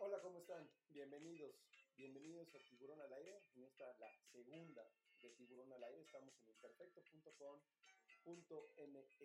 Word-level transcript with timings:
¿cómo 0.00 0.38
están? 0.38 0.66
Bienvenidos, 0.88 1.54
bienvenidos 1.94 2.48
a 2.54 2.58
Tiburón 2.60 2.98
al 3.02 3.12
Aire. 3.12 3.42
En 3.54 3.64
esta, 3.64 3.94
la 3.98 4.10
segunda 4.32 4.90
de 5.20 5.28
Tiburón 5.28 5.70
al 5.74 5.84
Aire, 5.84 6.00
estamos 6.00 6.32
en 6.40 6.48
imperfecto.com.mx. 6.52 9.22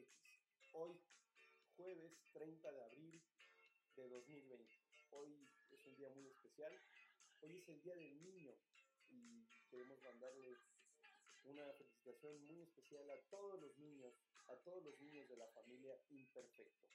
Hoy, 0.74 1.00
jueves 1.78 2.12
30 2.34 2.74
de 2.74 2.84
abril 2.84 3.24
de 3.96 4.10
2020. 4.10 4.76
Hoy 5.12 5.50
es 5.72 5.86
un 5.86 5.96
día 5.96 6.10
muy 6.10 6.28
especial. 6.28 6.78
Hoy 7.40 7.58
es 7.58 7.70
el 7.70 7.82
Día 7.82 7.96
del 7.96 8.22
Niño 8.22 8.54
y 9.10 9.48
queremos 9.70 10.04
mandarle 10.04 10.58
una 11.46 11.72
felicitación 11.72 12.46
muy 12.48 12.64
especial 12.64 13.10
a 13.10 13.18
todos 13.30 13.62
los 13.62 13.78
niños, 13.78 14.14
a 14.50 14.58
todos 14.58 14.84
los 14.84 15.00
niños 15.00 15.30
de 15.30 15.38
la 15.38 15.48
familia 15.48 15.98
Imperfecto 16.10 16.86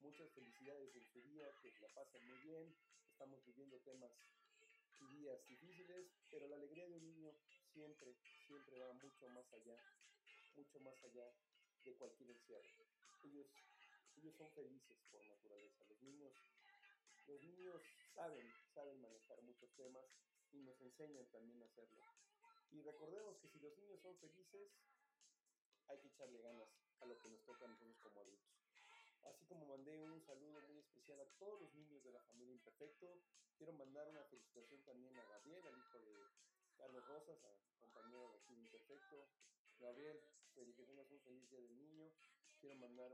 muchas 0.00 0.30
felicidades 0.32 0.94
en 0.96 1.06
su 1.12 1.22
día, 1.22 1.46
que 1.62 1.72
la 1.80 1.88
pasen 1.94 2.26
muy 2.26 2.38
bien. 2.38 2.74
Estamos 3.20 3.44
viviendo 3.44 3.78
temas 3.80 4.10
y 4.98 5.06
días 5.18 5.46
difíciles, 5.46 6.08
pero 6.30 6.48
la 6.48 6.56
alegría 6.56 6.88
de 6.88 6.96
un 6.96 7.04
niño 7.04 7.30
siempre, 7.70 8.16
siempre 8.46 8.78
va 8.78 8.94
mucho 8.94 9.28
más 9.28 9.44
allá, 9.52 9.76
mucho 10.56 10.80
más 10.80 10.96
allá 11.04 11.30
de 11.84 11.94
cualquier 11.96 12.30
encierro. 12.30 12.64
Ellos, 13.24 13.46
ellos 14.16 14.34
son 14.38 14.50
felices 14.52 14.96
por 15.10 15.20
naturaleza. 15.28 15.84
Los 15.84 16.00
niños, 16.00 16.32
los 17.26 17.42
niños 17.42 17.82
saben, 18.14 18.50
saben 18.72 18.98
manejar 19.02 19.42
muchos 19.42 19.70
temas 19.76 20.06
y 20.52 20.56
nos 20.60 20.80
enseñan 20.80 21.26
también 21.26 21.62
a 21.62 21.66
hacerlo. 21.66 22.02
Y 22.70 22.80
recordemos 22.80 23.36
que 23.36 23.50
si 23.50 23.58
los 23.60 23.76
niños 23.76 24.00
son 24.00 24.16
felices, 24.16 24.72
hay 25.88 25.98
que 25.98 26.08
echarle 26.08 26.40
ganas 26.40 26.70
a 27.00 27.04
lo 27.04 27.20
que 27.20 27.28
nos 27.28 27.44
toca 27.44 27.66
a 27.66 27.68
nosotros 27.68 27.98
como 28.00 28.20
adultos. 28.20 28.59
Así 29.24 29.44
como 29.46 29.66
mandé 29.66 29.98
un 29.98 30.20
saludo 30.22 30.60
muy 30.62 30.78
especial 30.78 31.20
a 31.20 31.38
todos 31.38 31.60
los 31.60 31.74
niños 31.74 32.02
de 32.02 32.12
la 32.12 32.20
familia 32.22 32.54
Imperfecto, 32.54 33.20
quiero 33.56 33.72
mandar 33.74 34.08
una 34.08 34.24
felicitación 34.24 34.82
también 34.84 35.16
a 35.18 35.24
Gabriel, 35.24 35.66
al 35.66 35.78
hijo 35.78 35.98
de 36.00 36.24
Carlos 36.78 37.06
Rosas, 37.06 37.44
a 37.44 37.80
compañero 37.80 38.32
de 38.32 38.38
aquí 38.38 38.54
Imperfecto. 38.54 39.28
Gabriel, 39.78 40.20
que 40.54 40.84
tengas 40.84 41.10
un 41.10 41.20
feliz 41.20 41.48
día 41.50 41.60
del 41.60 41.76
niño. 41.76 42.10
Quiero 42.60 42.76
mandar 42.76 43.12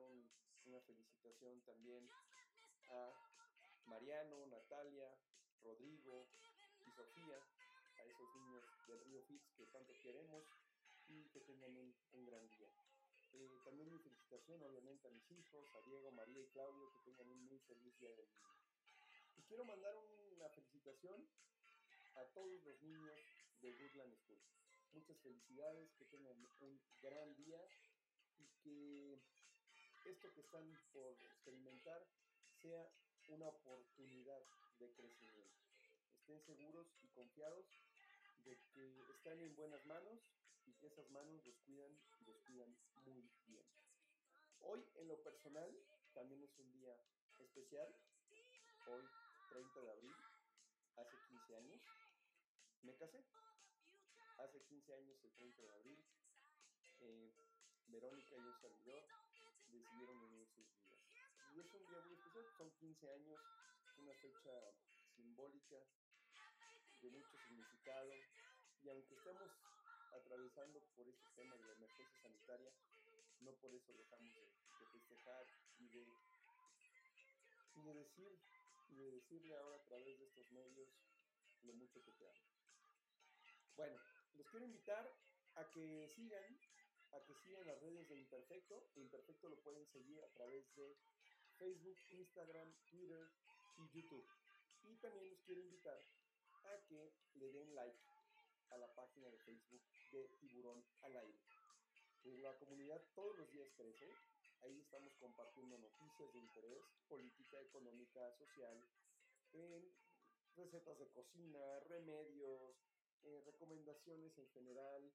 una 0.64 0.80
felicitación 0.80 1.60
también 1.62 2.08
a 2.90 3.12
Mariano, 3.86 4.46
Natalia, 4.46 5.08
Rodrigo 5.62 6.28
y 6.80 6.90
Sofía, 6.90 7.38
a 7.98 8.04
esos 8.04 8.34
niños 8.34 8.64
del 8.88 9.00
Río 9.04 9.22
Fitz 9.22 9.52
que 9.56 9.66
tanto 9.66 9.92
queremos 10.02 10.44
y 11.08 11.24
que 11.30 11.40
tengan 11.40 11.76
un 11.76 12.26
gran 12.26 12.48
día. 12.48 12.68
Eh, 13.32 13.60
también 13.64 13.90
mi 13.92 13.98
obviamente 14.34 15.06
a 15.06 15.10
mis 15.10 15.30
hijos, 15.30 15.64
a 15.74 15.80
Diego, 15.88 16.10
María 16.10 16.40
y 16.42 16.46
Claudio, 16.48 16.90
que 17.04 17.12
tengan 17.12 17.30
un 17.30 17.46
muy 17.46 17.58
feliz 17.60 17.96
día 18.00 18.10
del 18.10 18.26
niño. 18.26 18.56
Y 19.36 19.42
quiero 19.42 19.64
mandar 19.64 19.94
una 19.96 20.48
felicitación 20.48 21.28
a 22.16 22.24
todos 22.34 22.64
los 22.64 22.82
niños 22.82 23.14
de 23.62 23.70
Woodland 23.70 24.14
School. 24.24 24.40
Muchas 24.94 25.16
felicidades, 25.18 25.92
que 25.98 26.04
tengan 26.06 26.36
un 26.60 26.80
gran 27.02 27.36
día 27.36 27.60
y 28.38 28.46
que 28.64 29.20
esto 30.10 30.32
que 30.34 30.40
están 30.40 30.76
por 30.92 31.12
experimentar 31.22 32.04
sea 32.62 32.90
una 33.28 33.48
oportunidad 33.48 34.42
de 34.80 34.90
crecimiento. 34.94 35.62
Estén 36.20 36.42
seguros 36.46 36.86
y 37.02 37.06
confiados 37.08 37.66
de 38.44 38.58
que 38.74 39.00
están 39.18 39.40
en 39.40 39.54
buenas 39.54 39.84
manos 39.86 40.18
y 40.66 40.72
que 40.74 40.86
esas 40.88 41.08
manos 41.10 41.44
los 41.44 41.56
cuidan 41.58 41.92
y 42.20 42.24
los 42.24 42.36
cuidan 42.46 42.76
muy 43.04 43.22
bien. 43.46 43.65
Hoy 44.60 44.84
en 44.96 45.08
lo 45.08 45.22
personal 45.22 45.70
también 46.14 46.42
es 46.42 46.58
un 46.58 46.72
día 46.72 46.96
especial. 47.38 47.94
Hoy, 48.86 49.04
30 49.48 49.80
de 49.80 49.90
abril, 49.90 50.16
hace 50.96 51.16
15 51.28 51.56
años, 51.56 51.82
me 52.82 52.94
casé. 52.96 53.24
Hace 54.38 54.62
15 54.62 54.94
años, 54.94 55.24
el 55.24 55.32
30 55.34 55.62
de 55.62 55.72
abril, 55.72 56.04
eh, 57.00 57.32
Verónica 57.88 58.36
y 58.36 58.46
un 58.46 58.60
servidor 58.60 59.02
decidieron 59.68 60.16
unir 60.22 60.46
sus 60.48 60.66
vidas. 60.74 61.00
Y 61.54 61.60
es 61.60 61.72
un 61.74 61.86
día 61.86 62.00
muy 62.00 62.14
especial, 62.14 62.46
son 62.56 62.70
15 62.72 63.10
años, 63.12 63.40
una 63.96 64.12
fecha 64.14 64.52
simbólica 65.14 65.76
de 67.00 67.10
mucho 67.10 67.38
significado 67.38 68.12
y 68.82 68.88
aunque 68.88 69.14
estemos 69.14 69.50
atravesando 70.12 70.80
por 70.94 71.08
este 71.08 71.28
tema 71.34 71.56
de 71.56 71.64
la 71.64 71.72
emergencia 71.72 72.22
sanitaria, 72.22 72.72
no 73.46 73.52
por 73.62 73.72
eso 73.72 73.92
dejamos 73.92 74.34
de, 74.34 74.50
festejar 74.92 75.46
y 75.78 75.88
de, 75.88 76.04
y 77.76 77.82
de 77.82 77.94
decir 77.94 78.38
y 78.88 78.96
de 78.96 79.10
decirle 79.12 79.56
ahora 79.56 79.76
a 79.76 79.84
través 79.84 80.18
de 80.18 80.26
estos 80.26 80.50
medios 80.50 80.88
lo 81.62 81.74
mucho 81.74 82.02
que 82.02 82.12
te 82.12 82.28
amo. 82.28 82.44
Bueno, 83.76 84.00
los 84.34 84.48
quiero 84.48 84.66
invitar 84.66 85.12
a 85.54 85.70
que 85.70 86.08
sigan, 86.14 86.58
a 87.12 87.20
que 87.24 87.34
sigan 87.34 87.66
las 87.66 87.80
redes 87.80 88.08
de 88.08 88.16
Imperfecto. 88.16 88.90
Imperfecto 88.96 89.48
lo 89.48 89.60
pueden 89.62 89.86
seguir 89.86 90.22
a 90.24 90.28
través 90.34 90.74
de 90.74 90.96
Facebook, 91.58 91.98
Instagram, 92.10 92.72
Twitter 92.90 93.28
y 93.76 93.88
YouTube. 93.90 94.26
Y 94.84 94.96
también 94.96 95.28
los 95.30 95.40
quiero 95.42 95.60
invitar 95.60 96.00
a 96.64 96.86
que 96.86 97.12
le 97.34 97.52
den 97.52 97.74
like 97.74 97.98
a 98.70 98.78
la 98.78 98.92
página 98.94 99.28
de 99.28 99.38
Facebook 99.38 99.82
de 100.10 100.28
Tiburón 100.40 100.84
al 101.02 101.16
Aire. 101.16 101.55
La 102.26 102.58
comunidad 102.58 103.00
todos 103.14 103.38
los 103.38 103.48
días 103.52 103.68
crece. 103.76 104.10
Ahí 104.62 104.80
estamos 104.80 105.14
compartiendo 105.14 105.78
noticias 105.78 106.32
de 106.32 106.40
interés, 106.40 106.82
política, 107.08 107.60
económica, 107.60 108.32
social, 108.32 108.82
recetas 110.56 110.98
de 110.98 111.08
cocina, 111.10 111.78
remedios, 111.88 112.76
eh, 113.22 113.42
recomendaciones 113.46 114.36
en 114.38 114.48
general. 114.48 115.12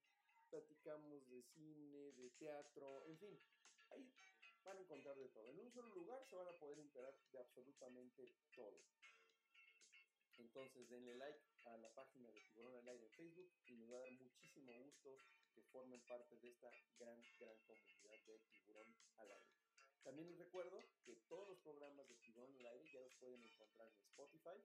Platicamos 0.49 1.27
de 1.27 1.43
cine, 1.53 2.13
de 2.13 2.29
teatro, 2.39 3.03
en 3.05 3.17
fin. 3.19 3.39
Ahí 3.89 4.09
van 4.63 4.77
a 4.77 4.81
encontrar 4.81 5.17
de 5.17 5.27
todo. 5.29 5.49
En 5.49 5.59
un 5.59 5.69
solo 5.73 5.93
lugar 5.93 6.25
se 6.29 6.37
van 6.37 6.47
a 6.47 6.57
poder 6.59 6.79
enterar 6.79 7.13
de 7.33 7.39
absolutamente 7.39 8.31
todo. 8.55 8.79
Entonces 10.37 10.87
denle 10.87 11.15
like 11.15 11.43
a 11.65 11.75
la 11.75 11.93
página 11.93 12.31
de 12.31 12.39
Tiburón 12.39 12.77
al 12.77 12.87
Aire 12.87 13.03
en 13.03 13.11
Facebook 13.11 13.51
y 13.67 13.75
nos 13.75 13.91
va 13.91 13.97
a 13.97 14.01
dar 14.01 14.11
muchísimo 14.11 14.71
gusto 14.79 15.17
formen 15.71 16.01
parte 16.01 16.37
de 16.37 16.49
esta 16.49 16.71
gran, 16.99 17.23
gran 17.39 17.57
comunidad 17.65 18.19
de 18.25 18.39
Tiburón 18.39 18.95
al 19.17 19.31
Aire. 19.31 19.51
También 20.03 20.29
les 20.29 20.39
recuerdo 20.39 20.83
que 21.05 21.15
todos 21.27 21.47
los 21.47 21.59
programas 21.59 22.07
de 22.07 22.15
Tiburón 22.15 22.55
al 22.57 22.65
Aire 22.65 22.89
ya 22.91 23.01
los 23.01 23.13
pueden 23.15 23.43
encontrar 23.43 23.87
en 23.87 24.01
Spotify, 24.01 24.57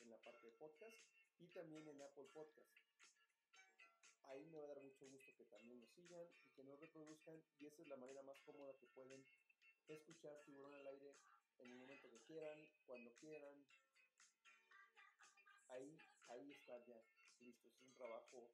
en 0.00 0.10
la 0.10 0.18
parte 0.18 0.46
de 0.46 0.52
podcast 0.52 0.96
y 1.38 1.48
también 1.48 1.88
en 1.88 2.00
Apple 2.02 2.28
Podcast. 2.32 2.76
Ahí 4.24 4.44
me 4.46 4.58
va 4.58 4.64
a 4.64 4.68
dar 4.68 4.82
mucho 4.82 5.08
gusto 5.08 5.34
que 5.36 5.44
también 5.46 5.80
nos 5.80 5.90
sigan 5.90 6.26
y 6.44 6.50
que 6.52 6.64
nos 6.64 6.80
reproduzcan 6.80 7.42
y 7.58 7.66
esa 7.66 7.82
es 7.82 7.88
la 7.88 7.96
manera 7.96 8.22
más 8.22 8.40
cómoda 8.40 8.76
que 8.78 8.86
pueden 8.88 9.24
escuchar 9.88 10.42
Tiburón 10.44 10.74
al 10.74 10.86
Aire 10.86 11.16
en 11.58 11.70
el 11.70 11.76
momento 11.76 12.10
que 12.10 12.20
quieran, 12.22 12.58
cuando 12.86 13.14
quieran, 13.16 13.66
ahí, 15.68 15.98
ahí 16.28 16.50
está 16.52 16.84
ya 16.86 17.00
listo. 17.40 17.68
Es 17.68 17.80
un 17.82 17.94
trabajo 17.94 18.50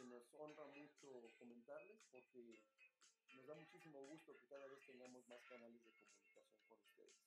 que 0.00 0.06
nos 0.06 0.24
honra 0.32 0.64
mucho 0.64 1.30
comentarles 1.36 2.00
porque 2.10 2.56
nos 3.36 3.46
da 3.46 3.54
muchísimo 3.54 4.00
gusto 4.06 4.32
que 4.32 4.46
cada 4.48 4.66
vez 4.66 4.80
tengamos 4.86 5.28
más 5.28 5.42
canales 5.44 5.84
de 5.84 5.92
comunicación 5.92 6.62
con 6.64 6.80
ustedes. 6.80 7.20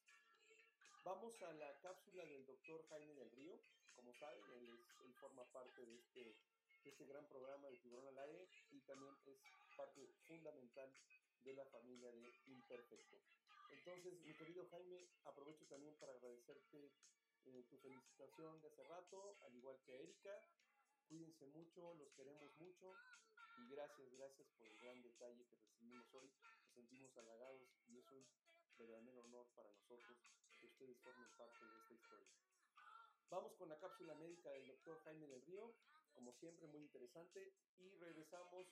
Vamos 1.04 1.40
a 1.44 1.54
la 1.54 1.80
cápsula 1.82 2.26
del 2.26 2.48
doctor 2.48 2.84
Jaime 2.90 3.14
del 3.14 3.30
Río. 3.30 3.60
Como 3.94 4.12
saben, 4.16 4.44
él, 4.54 4.80
él 5.06 5.14
forma 5.22 5.46
parte 5.52 5.86
de 5.86 6.00
este, 6.00 6.36
de 6.84 6.90
este 6.90 7.06
gran 7.06 7.28
programa 7.28 7.68
de 7.70 7.78
Tiburón 7.78 8.08
al 8.08 8.18
Aire 8.18 8.50
y 8.72 8.82
también 8.82 9.14
es 9.28 9.38
parte 9.78 10.08
fundamental 10.26 10.90
de 11.44 11.54
la 11.54 11.66
familia 11.66 12.12
de 12.12 12.34
Imperfecto. 12.48 13.18
Entonces, 13.70 14.20
mi 14.26 14.34
querido 14.34 14.68
Jaime, 14.72 15.06
aprovecho 15.26 15.68
también 15.68 15.94
para 16.00 16.14
agradecerte 16.14 16.92
eh, 17.46 17.66
tu 17.70 17.78
felicitación 17.78 18.60
de 18.62 18.68
hace 18.68 18.84
rato, 18.86 19.38
al 19.44 19.56
igual 19.56 19.78
que 19.86 19.94
a 19.94 20.00
Erika. 20.00 20.44
Cuídense 21.14 21.46
mucho, 21.46 21.94
los 21.94 22.12
queremos 22.14 22.50
mucho 22.58 22.92
y 23.60 23.70
gracias, 23.70 24.12
gracias 24.18 24.48
por 24.58 24.66
el 24.66 24.80
gran 24.80 25.00
detalle 25.04 25.46
que 25.46 25.58
recibimos 25.58 26.12
hoy. 26.16 26.28
Nos 26.66 26.74
sentimos 26.74 27.16
halagados 27.16 27.70
y 27.86 28.00
es 28.00 28.12
un 28.14 28.26
verdadero 28.80 29.22
honor 29.22 29.46
para 29.54 29.70
nosotros 29.70 30.18
que 30.60 30.66
ustedes 30.66 30.98
formen 31.02 31.30
parte 31.38 31.64
de 31.64 31.78
esta 31.78 31.94
historia. 31.94 32.34
Vamos 33.30 33.54
con 33.58 33.70
la 33.70 33.78
cápsula 33.78 34.16
médica 34.16 34.50
del 34.50 34.66
doctor 34.66 35.00
Jaime 35.04 35.28
del 35.28 35.46
Río, 35.46 35.76
como 36.16 36.34
siempre 36.34 36.66
muy 36.66 36.82
interesante, 36.82 37.54
y 37.78 37.90
regresamos 38.00 38.66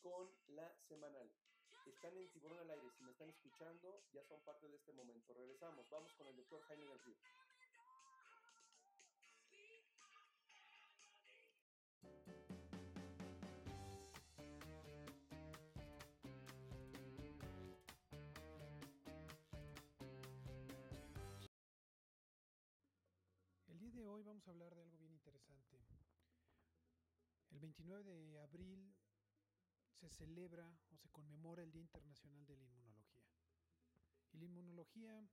con 0.00 0.30
la 0.54 0.72
semanal. 0.86 1.28
Están 1.86 2.16
en 2.16 2.30
Tiburón 2.30 2.60
al 2.60 2.70
Aire, 2.70 2.88
si 2.96 3.02
me 3.02 3.10
están 3.10 3.30
escuchando, 3.30 4.04
ya 4.12 4.22
son 4.28 4.40
parte 4.44 4.68
de 4.68 4.76
este 4.76 4.92
momento. 4.92 5.34
Regresamos, 5.34 5.90
vamos 5.90 6.14
con 6.14 6.28
el 6.28 6.36
doctor 6.36 6.62
Jaime 6.68 6.86
del 6.86 7.00
Río. 7.00 7.16
Vamos 24.06 24.46
a 24.46 24.50
hablar 24.50 24.74
de 24.74 24.82
algo 24.82 24.98
bien 24.98 25.12
interesante. 25.12 25.78
El 27.50 27.58
29 27.58 28.04
de 28.04 28.38
abril 28.38 28.94
se 29.98 30.10
celebra 30.10 30.78
o 30.90 30.96
se 30.98 31.08
conmemora 31.08 31.62
el 31.62 31.72
Día 31.72 31.80
Internacional 31.80 32.44
de 32.44 32.56
la 32.56 32.64
Inmunología. 32.64 33.24
Y 34.32 34.38
la 34.38 34.44
inmunología 34.44 35.26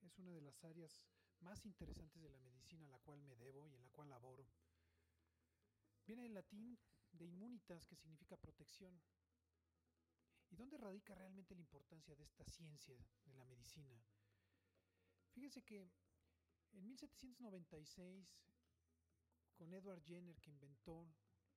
es 0.00 0.18
una 0.18 0.32
de 0.32 0.40
las 0.40 0.64
áreas 0.64 1.04
más 1.40 1.66
interesantes 1.66 2.22
de 2.22 2.30
la 2.30 2.38
medicina 2.38 2.86
a 2.86 2.90
la 2.90 2.98
cual 3.00 3.20
me 3.20 3.36
debo 3.36 3.68
y 3.68 3.74
en 3.74 3.82
la 3.82 3.90
cual 3.90 4.08
laboro. 4.08 4.48
Viene 6.06 6.22
del 6.22 6.34
latín 6.34 6.78
de 7.12 7.26
immunitas, 7.26 7.84
que 7.86 7.96
significa 7.96 8.38
protección. 8.38 9.02
¿Y 10.48 10.56
dónde 10.56 10.78
radica 10.78 11.14
realmente 11.14 11.54
la 11.54 11.60
importancia 11.60 12.16
de 12.16 12.24
esta 12.24 12.44
ciencia 12.44 12.98
de 13.26 13.34
la 13.34 13.44
medicina? 13.44 14.02
Fíjense 15.32 15.62
que 15.62 15.90
en 16.72 16.84
1796, 16.86 18.26
con 19.54 19.72
Edward 19.72 20.02
Jenner, 20.04 20.38
que 20.40 20.50
inventó 20.50 21.06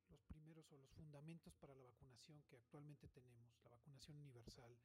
los 0.09 0.21
primeros 0.23 0.71
o 0.71 0.77
los 0.77 0.91
fundamentos 0.91 1.53
para 1.55 1.73
la 1.73 1.83
vacunación 1.83 2.41
que 2.43 2.57
actualmente 2.57 3.07
tenemos, 3.09 3.49
la 3.63 3.69
vacunación 3.71 4.17
universal, 4.17 4.77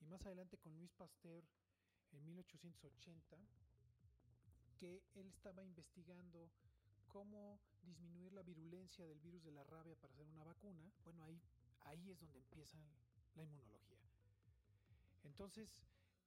y 0.00 0.06
más 0.06 0.24
adelante 0.26 0.58
con 0.58 0.76
Luis 0.76 0.92
Pasteur 0.92 1.44
en 2.12 2.24
1880, 2.24 3.38
que 4.76 5.02
él 5.14 5.28
estaba 5.28 5.62
investigando 5.62 6.50
cómo 7.08 7.60
disminuir 7.82 8.32
la 8.32 8.42
virulencia 8.42 9.06
del 9.06 9.20
virus 9.20 9.44
de 9.44 9.52
la 9.52 9.64
rabia 9.64 9.96
para 9.96 10.12
hacer 10.12 10.26
una 10.26 10.42
vacuna, 10.42 10.92
bueno, 11.04 11.22
ahí, 11.22 11.40
ahí 11.82 12.10
es 12.10 12.18
donde 12.18 12.38
empieza 12.38 12.78
la 13.34 13.44
inmunología. 13.44 14.02
Entonces, 15.22 15.80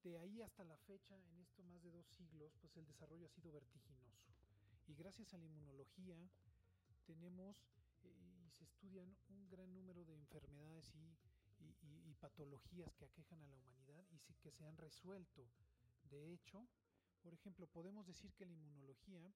de 0.08 0.18
ahí 0.18 0.42
hasta 0.42 0.64
la 0.64 0.78
fecha, 0.78 1.16
en 1.28 1.40
esto 1.40 1.64
más 1.64 1.82
de 1.84 1.92
dos 1.92 2.08
siglos, 2.08 2.54
pues 2.62 2.76
el 2.78 2.86
desarrollo 2.86 3.26
ha 3.26 3.30
sido 3.30 3.52
vertiginoso. 3.52 4.24
Y 4.88 4.96
gracias 4.96 5.34
a 5.34 5.38
la 5.38 5.46
inmunología 5.46 6.18
tenemos 7.06 7.68
eh, 8.04 8.46
y 8.46 8.50
se 8.52 8.64
estudian 8.64 9.18
un 9.30 9.50
gran 9.50 9.74
número 9.74 10.06
de 10.06 10.16
enfermedades 10.16 10.94
y, 10.96 11.18
patologías 12.20 12.96
que 12.96 13.06
aquejan 13.06 13.44
a 13.44 13.48
la 13.48 13.56
humanidad 13.56 14.04
y 14.10 14.18
que 14.42 14.52
se 14.52 14.66
han 14.66 14.76
resuelto. 14.76 15.48
De 16.10 16.34
hecho, 16.34 16.68
por 17.22 17.32
ejemplo, 17.32 17.68
podemos 17.68 18.08
decir 18.08 18.34
que 18.34 18.46
la 18.46 18.54
inmunología 18.54 19.32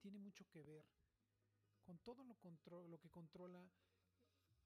tiene 0.00 0.18
mucho 0.18 0.48
que 0.48 0.62
ver 0.62 0.86
con 1.82 1.98
todo 1.98 2.24
lo, 2.24 2.88
lo 2.88 2.98
que 2.98 3.10
controla 3.10 3.70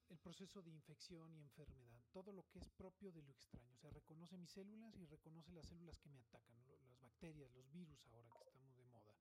el 0.08 0.18
proceso 0.18 0.62
de 0.62 0.70
infección 0.70 1.34
y 1.34 1.40
enfermedad, 1.40 1.95
todo 2.16 2.32
lo 2.32 2.48
que 2.48 2.58
es 2.60 2.70
propio 2.70 3.12
de 3.12 3.20
lo 3.20 3.30
extraño. 3.30 3.74
O 3.74 3.76
sea, 3.76 3.90
reconoce 3.90 4.38
mis 4.38 4.50
células 4.50 4.96
y 4.96 5.04
reconoce 5.04 5.52
las 5.52 5.66
células 5.66 5.98
que 5.98 6.08
me 6.08 6.18
atacan, 6.20 6.56
las 6.86 6.98
bacterias, 6.98 7.52
los 7.52 7.70
virus 7.70 8.02
ahora 8.06 8.30
que 8.30 8.38
estamos 8.38 8.74
de 8.74 8.84
moda. 8.84 9.14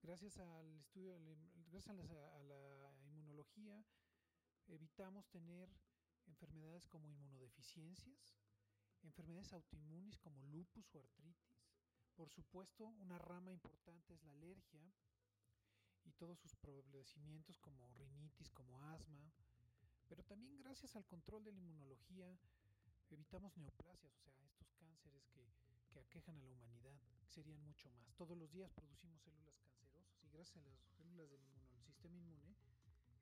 Gracias 0.00 0.38
al 0.38 0.78
estudio, 0.78 1.18
gracias 1.66 1.88
a 1.88 2.38
la 2.44 2.92
inmunología, 3.02 3.84
evitamos 4.68 5.26
tener 5.28 5.68
enfermedades 6.26 6.86
como 6.86 7.08
inmunodeficiencias, 7.08 8.38
enfermedades 9.02 9.52
autoinmunes 9.52 10.16
como 10.18 10.40
lupus 10.44 10.94
o 10.94 11.00
artritis. 11.00 11.58
Por 12.14 12.30
supuesto, 12.30 12.86
una 13.00 13.18
rama 13.18 13.50
importante 13.50 14.14
es 14.14 14.22
la 14.22 14.30
alergia 14.30 14.88
y 16.04 16.12
todos 16.12 16.38
sus 16.38 16.54
padecimientos 16.54 17.58
como 17.58 17.92
rinitis, 17.94 18.52
como 18.52 18.80
asma, 18.82 19.32
pero 20.14 20.22
también 20.28 20.56
gracias 20.58 20.94
al 20.94 21.04
control 21.06 21.42
de 21.42 21.50
la 21.50 21.58
inmunología 21.58 22.38
evitamos 23.10 23.56
neoplasias, 23.56 24.14
o 24.24 24.30
sea, 24.30 24.46
estos 24.46 24.70
cánceres 24.78 25.26
que, 25.30 25.42
aquejan 25.98 26.38
a 26.38 26.44
la 26.44 26.52
humanidad, 26.52 27.00
serían 27.26 27.60
mucho 27.64 27.90
más. 27.90 28.14
Todos 28.14 28.38
los 28.38 28.52
días 28.52 28.70
producimos 28.70 29.20
células 29.22 29.56
cancerosas 29.58 30.22
y 30.22 30.28
gracias 30.28 30.56
a 30.56 30.68
las 30.68 30.78
células 30.96 31.28
del 31.30 31.40
sistema 31.80 32.16
inmune 32.16 32.54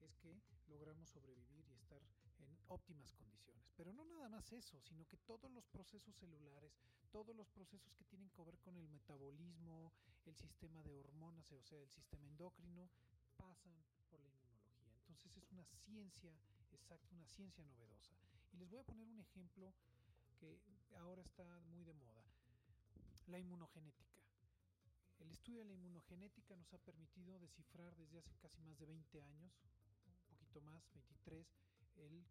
es 0.00 0.14
que 0.16 0.38
logramos 0.68 1.08
sobrevivir 1.08 1.66
y 1.66 1.72
estar 1.72 2.02
en 2.38 2.58
óptimas 2.68 3.10
condiciones. 3.12 3.72
Pero 3.74 3.94
no 3.94 4.04
nada 4.04 4.28
más 4.28 4.52
eso, 4.52 4.78
sino 4.82 5.06
que 5.06 5.16
todos 5.16 5.50
los 5.50 5.64
procesos 5.66 6.14
celulares, 6.16 6.78
todos 7.10 7.34
los 7.34 7.48
procesos 7.48 7.94
que 7.94 8.04
tienen 8.04 8.28
que 8.30 8.44
ver 8.44 8.58
con 8.58 8.76
el 8.76 8.88
metabolismo, 8.88 9.94
el 10.26 10.36
sistema 10.36 10.82
de 10.82 10.94
hormonas, 10.94 11.50
o 11.52 11.62
sea, 11.62 11.78
el 11.78 11.90
sistema 11.90 12.26
endocrino, 12.26 12.90
pasan 13.38 13.82
por 14.10 14.20
la 14.20 14.28
inmunología. 14.28 14.41
Entonces 15.12 15.36
es 15.36 15.52
una 15.52 15.64
ciencia 15.84 16.32
exacta, 16.72 17.14
una 17.14 17.26
ciencia 17.26 17.62
novedosa. 17.66 18.14
Y 18.50 18.56
les 18.56 18.70
voy 18.70 18.78
a 18.78 18.84
poner 18.84 19.06
un 19.06 19.20
ejemplo 19.20 19.74
que 20.40 20.58
ahora 20.96 21.20
está 21.20 21.60
muy 21.68 21.84
de 21.84 21.92
moda, 21.92 22.24
la 23.26 23.38
inmunogenética. 23.38 24.16
El 25.18 25.30
estudio 25.30 25.58
de 25.58 25.66
la 25.66 25.74
inmunogenética 25.74 26.56
nos 26.56 26.72
ha 26.72 26.78
permitido 26.78 27.38
descifrar 27.38 27.94
desde 27.94 28.20
hace 28.20 28.34
casi 28.38 28.62
más 28.62 28.78
de 28.78 28.86
20 28.86 29.22
años, 29.22 29.52
un 30.06 30.24
poquito 30.28 30.62
más, 30.62 30.82
23, 30.94 31.46
el, 31.96 32.24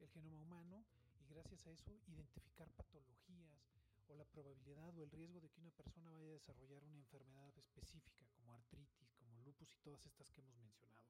el 0.00 0.08
genoma 0.10 0.36
humano 0.36 0.84
y 1.20 1.26
gracias 1.28 1.66
a 1.66 1.70
eso 1.70 1.98
identificar 2.08 2.70
patologías, 2.72 3.72
o 4.08 4.14
la 4.14 4.26
probabilidad 4.26 4.96
o 4.98 5.02
el 5.02 5.10
riesgo 5.10 5.40
de 5.40 5.48
que 5.48 5.60
una 5.60 5.70
persona 5.70 6.10
vaya 6.10 6.28
a 6.28 6.32
desarrollar 6.32 6.84
una 6.84 6.98
enfermedad 6.98 7.56
específica 7.56 8.26
como 8.36 8.52
artritis, 8.52 9.14
como 9.14 9.38
lupus 9.40 9.74
y 9.74 9.78
todas 9.78 10.04
estas 10.04 10.30
que 10.30 10.42
hemos 10.42 10.56
mencionado. 10.58 11.08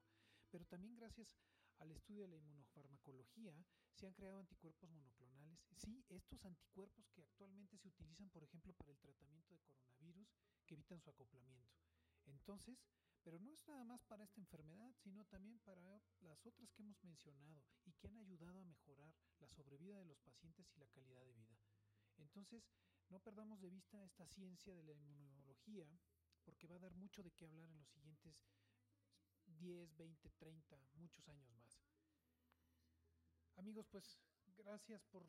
Pero 0.50 0.64
también 0.66 0.96
gracias 0.96 1.36
al 1.78 1.90
estudio 1.90 2.22
de 2.22 2.28
la 2.28 2.36
inmunofarmacología 2.36 3.54
se 3.92 4.06
han 4.06 4.14
creado 4.14 4.38
anticuerpos 4.38 4.90
monoclonales. 4.90 5.60
Sí, 5.76 6.04
estos 6.08 6.44
anticuerpos 6.44 7.08
que 7.10 7.22
actualmente 7.22 7.76
se 7.78 7.88
utilizan, 7.88 8.30
por 8.30 8.42
ejemplo, 8.42 8.72
para 8.74 8.90
el 8.90 8.98
tratamiento 8.98 9.54
de 9.54 9.60
coronavirus, 9.60 10.28
que 10.66 10.74
evitan 10.74 11.00
su 11.00 11.10
acoplamiento. 11.10 11.76
Entonces, 12.26 12.78
pero 13.22 13.38
no 13.38 13.52
es 13.52 13.66
nada 13.66 13.84
más 13.84 14.02
para 14.04 14.24
esta 14.24 14.40
enfermedad, 14.40 14.92
sino 14.96 15.24
también 15.26 15.58
para 15.60 16.00
las 16.20 16.46
otras 16.46 16.70
que 16.72 16.82
hemos 16.82 17.02
mencionado 17.04 17.62
y 17.84 17.92
que 17.92 18.08
han 18.08 18.16
ayudado 18.16 18.60
a 18.60 18.64
mejorar 18.64 19.14
la 19.40 19.48
sobrevida 19.48 19.98
de 19.98 20.06
los 20.06 20.18
pacientes 20.20 20.66
y 20.74 20.78
la 20.78 20.86
calidad 20.88 21.24
de 21.24 21.32
vida. 21.34 21.58
Entonces, 22.16 22.70
no 23.08 23.20
perdamos 23.20 23.60
de 23.60 23.70
vista 23.70 24.04
esta 24.04 24.26
ciencia 24.26 24.74
de 24.74 24.82
la 24.82 24.92
inmunología, 24.92 25.88
porque 26.44 26.66
va 26.66 26.76
a 26.76 26.80
dar 26.80 26.94
mucho 26.94 27.22
de 27.22 27.30
qué 27.32 27.44
hablar 27.44 27.68
en 27.68 27.78
los 27.78 27.88
siguientes 27.88 28.34
10, 29.58 29.96
20, 29.96 30.30
30, 30.38 30.80
muchos 30.94 31.28
años 31.28 31.48
más. 31.50 31.82
Amigos, 33.56 33.86
pues 33.90 34.18
gracias 34.56 35.02
por, 35.06 35.28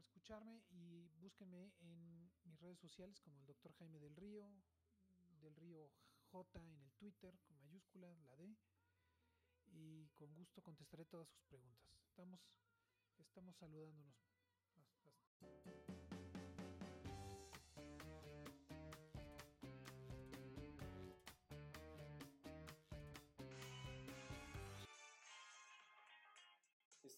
escucharme 0.00 0.62
y 0.68 1.08
búsquenme 1.18 1.72
en 1.80 2.30
mis 2.44 2.60
redes 2.60 2.78
sociales 2.78 3.18
como 3.20 3.38
el 3.38 3.46
doctor 3.46 3.72
Jaime 3.78 3.98
del 3.98 4.14
Río, 4.16 4.46
del 5.40 5.56
Río 5.56 5.90
J 6.30 6.62
en 6.62 6.82
el 6.82 6.92
Twitter 6.92 7.38
con 7.40 7.58
mayúsculas, 7.58 8.18
la 8.18 8.36
D, 8.36 8.54
y 9.70 10.08
con 10.08 10.34
gusto 10.34 10.60
contestaré 10.60 11.06
todas 11.06 11.28
sus 11.28 11.42
preguntas. 11.44 11.90
Estamos, 12.04 12.40
estamos 13.18 13.56
saludándonos. 13.56 14.14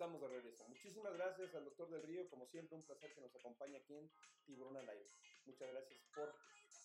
Estamos 0.00 0.22
de 0.22 0.28
regreso. 0.28 0.66
Muchísimas 0.66 1.12
gracias 1.12 1.54
al 1.54 1.66
doctor 1.66 1.90
del 1.90 2.02
Río, 2.02 2.26
como 2.30 2.46
siempre, 2.46 2.74
un 2.74 2.82
placer 2.84 3.12
que 3.12 3.20
nos 3.20 3.36
acompañe 3.36 3.76
aquí 3.76 3.92
en 3.92 4.10
Tiburón 4.46 4.74
al. 4.78 4.88
Muchas 5.44 5.68
gracias 5.70 6.00
por 6.14 6.34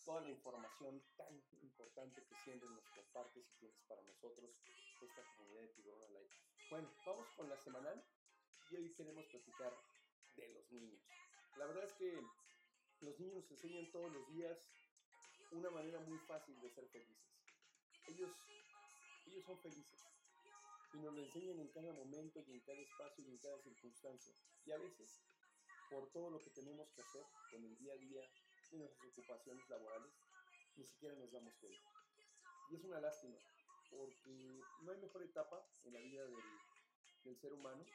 toda 0.03 0.19
la 0.19 0.31
información 0.31 1.01
tan 1.15 1.41
importante 1.61 2.21
que 2.27 2.35
siempre 2.43 2.67
nos 2.67 2.83
compartes 2.89 3.47
y 3.47 3.59
tienes 3.59 3.79
para 3.87 4.01
nosotros, 4.01 4.51
esta 5.01 5.23
comunidad 5.31 5.61
de 5.61 5.67
Tiburón 5.69 6.13
al. 6.13 6.27
Bueno, 6.69 6.91
vamos 7.05 7.29
con 7.37 7.47
la 7.47 7.57
semanal 7.57 8.03
y 8.69 8.75
hoy 8.75 8.93
queremos 8.95 9.25
platicar 9.27 9.73
de 10.35 10.49
los 10.49 10.69
niños. 10.73 10.99
La 11.55 11.67
verdad 11.67 11.85
es 11.85 11.93
que 11.93 12.21
los 12.99 13.17
niños 13.17 13.35
nos 13.35 13.51
enseñan 13.51 13.89
todos 13.93 14.11
los 14.11 14.27
días 14.27 14.59
una 15.51 15.69
manera 15.69 16.01
muy 16.01 16.19
fácil 16.27 16.59
de 16.59 16.69
ser 16.69 16.85
felices. 16.89 17.31
Ellos, 18.09 18.35
ellos 19.25 19.45
son 19.45 19.57
felices 19.61 20.14
y 20.95 20.99
nos 20.99 21.13
lo 21.13 21.21
enseñan 21.21 21.59
en 21.59 21.67
cada 21.69 21.91
momento 21.91 22.41
y 22.47 22.51
en 22.53 22.61
cada 22.61 22.79
espacio 22.79 23.25
y 23.25 23.31
en 23.31 23.37
cada 23.37 23.59
circunstancia. 23.59 24.33
Y 24.65 24.71
a 24.71 24.77
veces, 24.77 25.21
por 25.89 26.09
todo 26.11 26.29
lo 26.29 26.39
que 26.39 26.49
tenemos 26.51 26.89
que 26.93 27.01
hacer 27.01 27.25
con 27.51 27.63
el 27.65 27.77
día 27.77 27.93
a 27.93 27.97
día 27.97 28.21
de 28.71 28.77
nuestras 28.77 29.11
ocupaciones 29.11 29.69
laborales, 29.69 30.13
ni 30.77 30.85
siquiera 30.85 31.15
nos 31.15 31.31
damos 31.31 31.53
cuenta. 31.55 31.83
Y 32.69 32.75
es 32.75 32.83
una 32.85 33.01
lástima, 33.01 33.37
porque 33.89 34.63
no 34.83 34.91
hay 34.91 34.97
mejor 34.97 35.23
etapa 35.23 35.67
en 35.83 35.93
la 35.93 35.99
vida 35.99 36.25
del, 36.25 36.43
del 37.25 37.37
ser 37.37 37.53
humano 37.53 37.85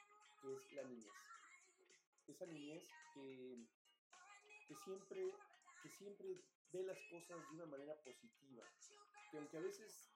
que 0.41 0.53
es 0.53 0.73
la 0.73 0.83
niñez. 0.83 1.13
Esa 2.27 2.45
niñez 2.45 2.83
que, 3.13 3.65
que, 4.67 4.75
siempre, 4.75 5.33
que 5.81 5.89
siempre 5.89 6.39
ve 6.71 6.83
las 6.83 6.99
cosas 7.09 7.49
de 7.49 7.55
una 7.55 7.65
manera 7.65 7.95
positiva, 8.03 8.63
que 9.31 9.37
aunque 9.37 9.57
a 9.57 9.61
veces 9.61 10.10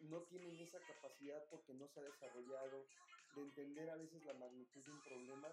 no 0.00 0.22
tienen 0.22 0.58
esa 0.60 0.80
capacidad 0.80 1.44
porque 1.50 1.74
no 1.74 1.88
se 1.88 2.00
ha 2.00 2.04
desarrollado 2.04 2.86
de 3.34 3.42
entender 3.42 3.90
a 3.90 3.96
veces 3.96 4.24
la 4.24 4.34
magnitud 4.34 4.84
de 4.84 4.90
un 4.92 5.02
problema, 5.02 5.48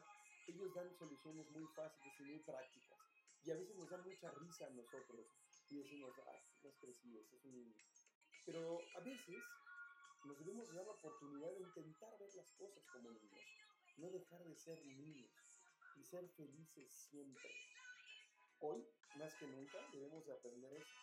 ellos 0.48 0.74
dan 0.74 0.94
soluciones 0.98 1.50
muy 1.52 1.66
fáciles 1.76 2.20
y 2.20 2.24
muy 2.24 2.40
prácticas. 2.40 3.00
Y 3.44 3.52
a 3.52 3.56
veces 3.56 3.76
nos 3.76 3.90
dan 3.90 4.04
mucha 4.04 4.32
risa 4.32 4.66
a 4.66 4.70
nosotros, 4.72 5.28
y 5.70 5.78
decimos, 5.78 6.14
ah, 6.28 6.42
no 6.64 6.70
es 6.70 6.78
crecido, 6.78 7.22
es 7.22 7.46
un 7.46 7.56
niño. 7.56 7.76
Pero 8.46 8.80
a 8.96 9.00
veces 9.02 9.44
nos 10.24 10.38
debemos 10.40 10.74
dar 10.74 10.86
la 10.86 10.94
oportunidad 10.94 11.52
de 11.52 11.62
intentar 11.62 12.18
ver 12.20 12.34
las 12.36 12.52
cosas 12.54 12.84
como 12.88 13.12
niños, 13.12 13.46
no 13.98 14.10
dejar 14.10 14.44
de 14.44 14.56
ser 14.56 14.84
niños 14.86 15.32
y 15.96 16.04
ser 16.04 16.28
felices 16.30 16.92
siempre. 17.10 17.52
Hoy, 18.60 18.84
más 19.18 19.36
que 19.36 19.48
nunca, 19.48 19.78
debemos 19.92 20.26
de 20.26 20.34
aprender 20.34 20.74
eso. 20.74 20.96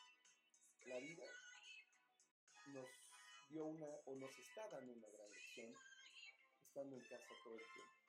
La 0.87 0.99
vida 0.99 1.25
nos 2.67 3.02
dio 3.53 3.67
una, 3.67 3.87
o 4.07 4.17
nos 4.17 4.33
está 4.39 4.67
dando 4.69 4.93
una 4.93 5.09
gran 5.09 5.31
lección 5.31 5.75
estando 6.67 6.97
en 6.97 7.03
casa 7.05 7.35
todo 7.45 7.55
el 7.55 7.67
tiempo. 7.75 8.03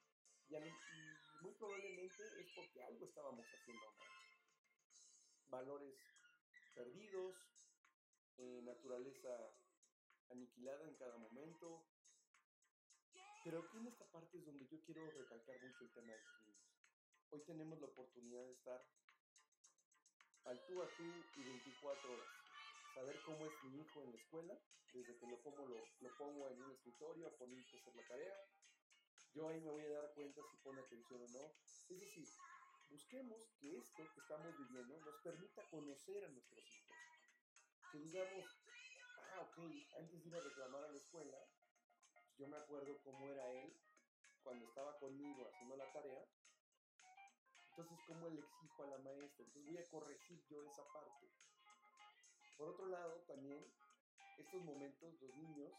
Y, 0.48 1.44
muy 1.44 1.54
probablemente 1.56 2.24
es 2.40 2.48
porque 2.56 2.82
algo 2.84 3.06
estábamos 3.06 3.46
haciendo 3.46 3.92
mal. 3.98 4.08
Valores 5.48 5.96
perdidos, 6.74 7.36
eh, 8.38 8.62
naturaleza 8.64 9.30
aniquilada 10.30 10.88
en 10.88 10.96
cada 10.96 11.18
momento. 11.18 11.86
Pero 13.44 13.60
aquí 13.60 13.78
en 13.78 13.88
esta 13.88 14.06
parte 14.12 14.38
es 14.38 14.46
donde 14.46 14.66
yo 14.68 14.80
quiero 14.86 15.12
recalcar 15.12 15.62
mucho 15.62 15.84
el 15.84 15.92
tema 15.92 16.14
de 16.14 16.20
los 16.20 16.46
niños. 16.46 16.64
Hoy 17.32 17.42
tenemos 17.46 17.80
la 17.82 17.88
oportunidad 17.88 18.46
de 18.46 18.54
estar 18.54 18.82
al 20.46 20.66
tú 20.66 20.82
a 20.82 20.88
tú 20.96 21.04
y 21.36 21.44
24 21.44 22.14
horas. 22.14 22.43
Saber 22.94 23.20
cómo 23.26 23.46
es 23.48 23.64
mi 23.64 23.82
hijo 23.82 24.04
en 24.04 24.12
la 24.12 24.18
escuela, 24.18 24.60
desde 24.94 25.18
que 25.18 25.26
lo 25.26 25.42
pongo, 25.42 25.68
lo, 25.68 26.18
pongo 26.18 26.48
en 26.50 26.62
un 26.62 26.72
escritorio 26.72 27.28
a 27.28 27.36
poner 27.38 27.66
que 27.66 27.78
hacer 27.78 27.96
la 27.96 28.08
tarea. 28.08 28.38
Yo 29.34 29.50
ahí 29.50 29.60
me 29.62 29.72
voy 29.72 29.84
a 29.86 29.94
dar 29.94 30.14
cuenta 30.14 30.42
si 30.44 30.58
pone 30.58 30.80
atención 30.80 31.22
o 31.24 31.28
no. 31.28 31.56
Es 31.90 32.00
decir, 32.00 32.28
busquemos 32.92 33.50
que 33.60 33.78
esto 33.78 34.04
que 34.14 34.20
estamos 34.20 34.56
viviendo 34.60 35.00
nos 35.00 35.18
permita 35.24 35.68
conocer 35.70 36.24
a 36.24 36.30
nuestros 36.30 36.64
hijos. 36.64 36.98
Que 37.92 37.98
digamos, 37.98 38.46
ah, 39.18 39.42
ok, 39.42 39.58
antes 39.98 40.22
de 40.22 40.30
ir 40.30 40.36
a 40.36 40.42
reclamar 40.42 40.84
a 40.84 40.92
la 40.92 40.98
escuela, 40.98 41.40
pues 42.14 42.38
yo 42.38 42.48
me 42.48 42.58
acuerdo 42.58 43.02
cómo 43.02 43.28
era 43.32 43.52
él 43.54 43.76
cuando 44.44 44.68
estaba 44.68 45.00
conmigo 45.00 45.48
haciendo 45.48 45.78
la 45.78 45.92
tarea. 45.92 46.28
Entonces, 47.70 47.98
cómo 48.06 48.30
le 48.30 48.40
exijo 48.40 48.84
a 48.84 48.88
la 48.88 48.98
maestra. 49.00 49.46
Entonces, 49.46 49.66
voy 49.66 49.78
a 49.78 49.90
corregir 49.90 50.46
yo 50.48 50.64
esa 50.64 50.84
parte. 50.94 51.32
Por 52.64 52.72
otro 52.72 52.88
lado, 52.88 53.22
también, 53.28 53.62
estos 54.38 54.64
momentos, 54.64 55.22
los 55.22 55.36
niños, 55.36 55.74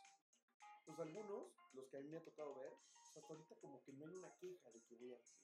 pues 0.85 0.99
algunos, 0.99 1.49
los 1.73 1.89
que 1.89 1.97
a 1.97 2.01
mí 2.01 2.11
me 2.11 2.19
ha 2.19 2.23
tocado 2.23 2.55
ver, 2.57 2.77
pues 2.93 3.17
hasta 3.17 3.33
ahorita 3.33 3.57
como 3.57 3.83
que 3.85 3.95
no 3.95 4.05
hay 4.05 4.15
una 4.15 4.37
queja 4.37 4.71
de 4.71 4.83
que 4.83 4.95
voy 4.97 5.15
a 5.15 5.17
hacer. 5.17 5.41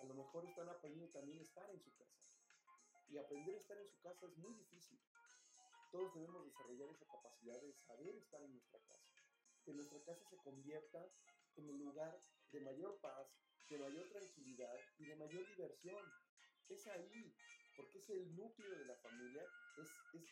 A 0.00 0.04
lo 0.04 0.14
mejor 0.14 0.46
están 0.46 0.70
aprendiendo 0.70 1.12
también 1.12 1.38
a 1.38 1.42
estar 1.42 1.70
en 1.70 1.82
su 1.82 1.94
casa. 1.98 2.24
Y 3.10 3.18
aprender 3.18 3.56
a 3.56 3.58
estar 3.58 3.76
en 3.76 3.90
su 3.90 4.00
casa 4.00 4.24
es 4.24 4.38
muy 4.38 4.54
difícil. 4.54 4.98
Todos 5.92 6.14
debemos 6.14 6.42
desarrollar 6.46 6.88
esa 6.88 7.04
capacidad 7.04 7.60
de 7.60 7.74
saber 7.74 8.16
estar 8.16 8.42
en 8.42 8.52
nuestra 8.52 8.80
casa. 8.88 9.12
Que 9.66 9.74
nuestra 9.74 10.02
casa 10.02 10.24
se 10.30 10.38
convierta 10.38 11.12
en 11.56 11.68
el 11.68 11.76
lugar 11.76 12.24
de 12.52 12.60
mayor 12.62 12.98
paz, 13.02 13.28
de 13.68 13.76
mayor 13.76 14.08
tranquilidad 14.08 14.80
y 14.96 15.04
de 15.04 15.16
mayor 15.16 15.46
diversión. 15.46 16.02
Es 16.70 16.86
ahí, 16.86 17.36
porque 17.78 17.98
es 17.98 18.10
el 18.10 18.34
núcleo 18.34 18.76
de 18.76 18.84
la 18.86 18.96
familia, 18.96 19.42
es, 19.76 19.88
es, 20.12 20.26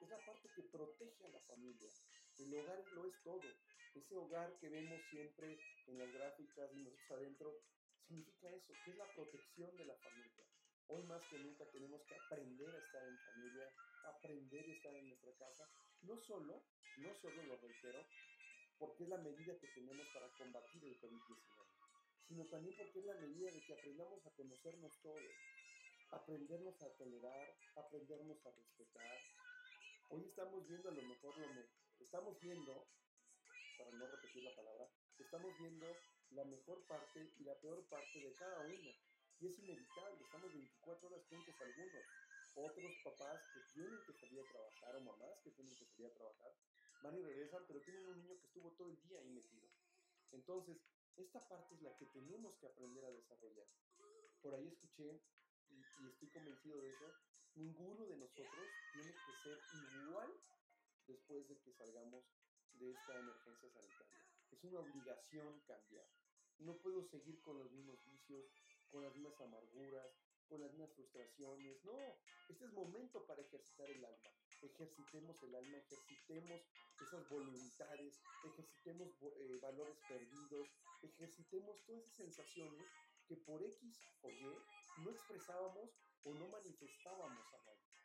es 0.00 0.08
la 0.08 0.24
parte 0.24 0.48
que 0.54 0.62
protege 0.62 1.26
a 1.26 1.30
la 1.30 1.40
familia. 1.40 1.90
El 2.38 2.54
hogar 2.54 2.78
lo 2.92 3.06
es 3.06 3.20
todo. 3.24 3.42
Ese 3.92 4.14
hogar 4.14 4.56
que 4.60 4.68
vemos 4.68 5.02
siempre 5.10 5.58
en 5.88 5.98
las 5.98 6.12
gráficas 6.12 6.70
y 6.72 6.84
nosotros 6.84 7.10
adentro, 7.10 7.60
significa 8.06 8.48
eso, 8.54 8.72
que 8.84 8.90
es 8.92 8.96
la 8.96 9.12
protección 9.14 9.76
de 9.76 9.84
la 9.84 9.96
familia. 9.96 10.46
Hoy 10.86 11.02
más 11.02 11.20
que 11.26 11.38
nunca 11.40 11.64
tenemos 11.72 12.00
que 12.06 12.14
aprender 12.14 12.70
a 12.72 12.78
estar 12.78 13.02
en 13.02 13.18
familia, 13.18 13.68
aprender 14.04 14.64
a 14.64 14.72
estar 14.72 14.94
en 14.94 15.08
nuestra 15.08 15.32
casa. 15.34 15.68
No 16.02 16.16
solo, 16.16 16.62
no 16.98 17.14
solo 17.14 17.42
lo 17.42 17.56
reitero, 17.56 18.06
porque 18.78 19.04
es 19.04 19.08
la 19.08 19.18
medida 19.18 19.58
que 19.58 19.66
tenemos 19.68 20.06
para 20.14 20.28
combatir 20.38 20.84
el 20.84 21.00
COVID-19, 21.00 21.42
sino 22.28 22.46
también 22.46 22.76
porque 22.76 23.00
es 23.00 23.06
la 23.06 23.14
medida 23.14 23.50
de 23.50 23.64
que 23.64 23.72
aprendamos 23.72 24.24
a 24.26 24.30
conocernos 24.30 25.00
todos, 25.00 25.34
aprendernos 26.16 26.82
a 26.82 26.88
tolerar, 26.96 27.54
aprendernos 27.76 28.40
a 28.46 28.50
respetar. 28.50 29.18
Hoy 30.08 30.24
estamos 30.24 30.66
viendo 30.66 30.88
a 30.88 30.92
lo 30.92 31.02
mejor 31.02 31.36
lo 31.38 31.48
me, 31.52 31.68
estamos 32.00 32.40
viendo, 32.40 32.88
para 33.76 33.90
no 33.90 34.06
repetir 34.06 34.42
la 34.42 34.56
palabra, 34.56 34.88
estamos 35.18 35.52
viendo 35.58 35.86
la 36.30 36.44
mejor 36.44 36.86
parte 36.86 37.32
y 37.36 37.44
la 37.44 37.54
peor 37.60 37.84
parte 37.88 38.18
de 38.18 38.32
cada 38.32 38.60
uno. 38.60 38.90
Y 39.38 39.48
es 39.48 39.58
inevitable, 39.58 40.24
estamos 40.24 40.52
24 40.54 41.08
horas 41.08 41.26
juntos 41.28 41.54
algunos. 41.60 42.04
Otros 42.54 42.92
papás 43.04 43.42
que 43.52 43.60
tienen 43.74 44.00
que 44.06 44.14
salir 44.14 44.40
a 44.40 44.48
trabajar 44.50 44.96
o 44.96 45.00
mamás 45.00 45.38
que 45.44 45.50
tienen 45.50 45.76
que 45.76 45.84
salir 45.84 46.06
a 46.06 46.14
trabajar 46.14 46.52
van 47.02 47.18
y 47.18 47.22
regresan, 47.22 47.62
pero 47.68 47.82
tienen 47.82 48.08
un 48.08 48.16
niño 48.16 48.40
que 48.40 48.46
estuvo 48.46 48.72
todo 48.72 48.88
el 48.88 49.02
día 49.02 49.20
ahí 49.20 49.28
metido. 49.28 49.68
Entonces, 50.32 50.78
esta 51.16 51.46
parte 51.46 51.74
es 51.74 51.82
la 51.82 51.94
que 51.98 52.06
tenemos 52.06 52.56
que 52.56 52.66
aprender 52.66 53.04
a 53.04 53.10
desarrollar. 53.10 53.66
Por 54.40 54.54
ahí 54.54 54.68
escuché, 54.68 55.20
y, 55.98 56.08
estoy 56.08 56.28
convencido 56.28 56.80
de 56.80 56.90
eso, 56.90 57.12
ninguno 57.54 58.06
de 58.06 58.16
nosotros 58.16 58.68
tiene 58.92 59.12
que 59.12 59.32
ser 59.42 59.58
igual 59.72 60.30
después 61.06 61.48
de 61.48 61.58
que 61.60 61.72
salgamos 61.72 62.24
de 62.74 62.90
esta 62.90 63.18
emergencia 63.18 63.70
sanitaria. 63.70 64.16
Es 64.50 64.64
una 64.64 64.80
obligación 64.80 65.60
cambiar. 65.66 66.06
No 66.58 66.76
puedo 66.78 67.02
seguir 67.02 67.40
con 67.40 67.58
los 67.58 67.70
mismos 67.70 68.02
vicios, 68.04 68.46
con 68.90 69.02
las 69.02 69.14
mismas 69.14 69.40
amarguras, 69.40 70.10
con 70.48 70.60
las 70.60 70.70
mismas 70.70 70.92
frustraciones. 70.94 71.84
No, 71.84 71.98
este 72.48 72.64
es 72.64 72.72
momento 72.72 73.26
para 73.26 73.42
ejercitar 73.42 73.90
el 73.90 74.04
alma. 74.04 74.30
Ejercitemos 74.62 75.42
el 75.42 75.54
alma, 75.54 75.78
ejercitemos 75.78 76.62
esas 77.00 77.28
voluntades, 77.28 78.20
ejercitemos 78.44 79.08
eh, 79.22 79.58
valores 79.60 79.98
perdidos, 80.08 80.68
ejercitemos 81.02 81.84
todas 81.84 82.02
esas 82.04 82.16
sensaciones 82.16 82.86
que 83.28 83.36
por 83.36 83.62
X 83.62 84.00
o 84.22 84.30
Y 84.30 84.85
no 84.98 85.10
expresábamos 85.10 85.90
o 86.24 86.34
no 86.34 86.48
manifestábamos 86.48 87.54
a 87.54 87.58
nadie. 87.58 87.96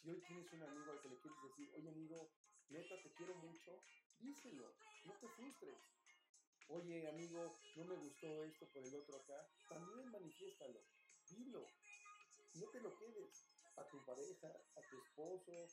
Si 0.00 0.10
hoy 0.10 0.20
tienes 0.26 0.52
un 0.52 0.62
amigo 0.62 0.92
al 0.92 1.00
que 1.00 1.08
le 1.08 1.20
quieres 1.20 1.42
decir, 1.42 1.70
oye 1.74 1.88
amigo, 1.88 2.30
neta 2.68 3.00
te 3.02 3.12
quiero 3.14 3.34
mucho, 3.36 3.82
díselo, 4.18 4.74
no 5.04 5.12
te 5.18 5.28
frustres 5.28 5.78
oye 6.70 7.08
amigo, 7.08 7.58
no 7.76 7.84
me 7.84 7.96
gustó 7.96 8.44
esto 8.44 8.66
por 8.72 8.84
el 8.84 8.94
otro 8.94 9.16
acá, 9.16 9.48
también 9.68 10.10
manifiéstalo, 10.10 10.80
dilo, 11.28 11.66
no 12.54 12.66
te 12.68 12.80
lo 12.80 12.96
quedes 12.96 13.44
a 13.76 13.84
tu 13.88 14.04
pareja, 14.04 14.48
a 14.48 14.80
tu 14.88 14.98
esposo, 15.02 15.66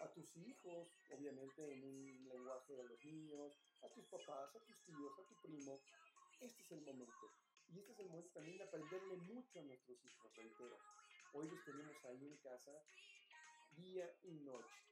a 0.00 0.12
tus 0.12 0.36
hijos, 0.36 0.88
obviamente 1.10 1.72
en 1.72 1.84
un 1.84 2.28
lenguaje 2.28 2.74
de 2.74 2.84
los 2.84 3.02
niños, 3.04 3.56
a 3.82 3.88
tus 3.88 4.04
papás, 4.06 4.54
a 4.54 4.60
tus 4.60 4.84
tíos, 4.84 5.12
a 5.18 5.24
tu 5.26 5.34
primo. 5.42 5.80
Este 6.40 6.62
es 6.62 6.72
el 6.72 6.82
momento. 6.82 7.32
Y 7.68 7.78
este 7.78 7.92
es 7.92 7.98
el 8.00 8.08
momento 8.08 8.30
también 8.32 8.58
de 8.58 8.64
aprenderle 8.64 9.16
mucho 9.16 9.60
a 9.60 9.62
nuestros 9.62 10.04
hijos, 10.04 10.36
reitero. 10.36 10.78
Hoy 11.32 11.48
los 11.48 11.64
tenemos 11.64 12.04
ahí 12.04 12.26
en 12.26 12.36
casa 12.38 12.72
día 13.76 14.10
y 14.22 14.32
noche. 14.40 14.82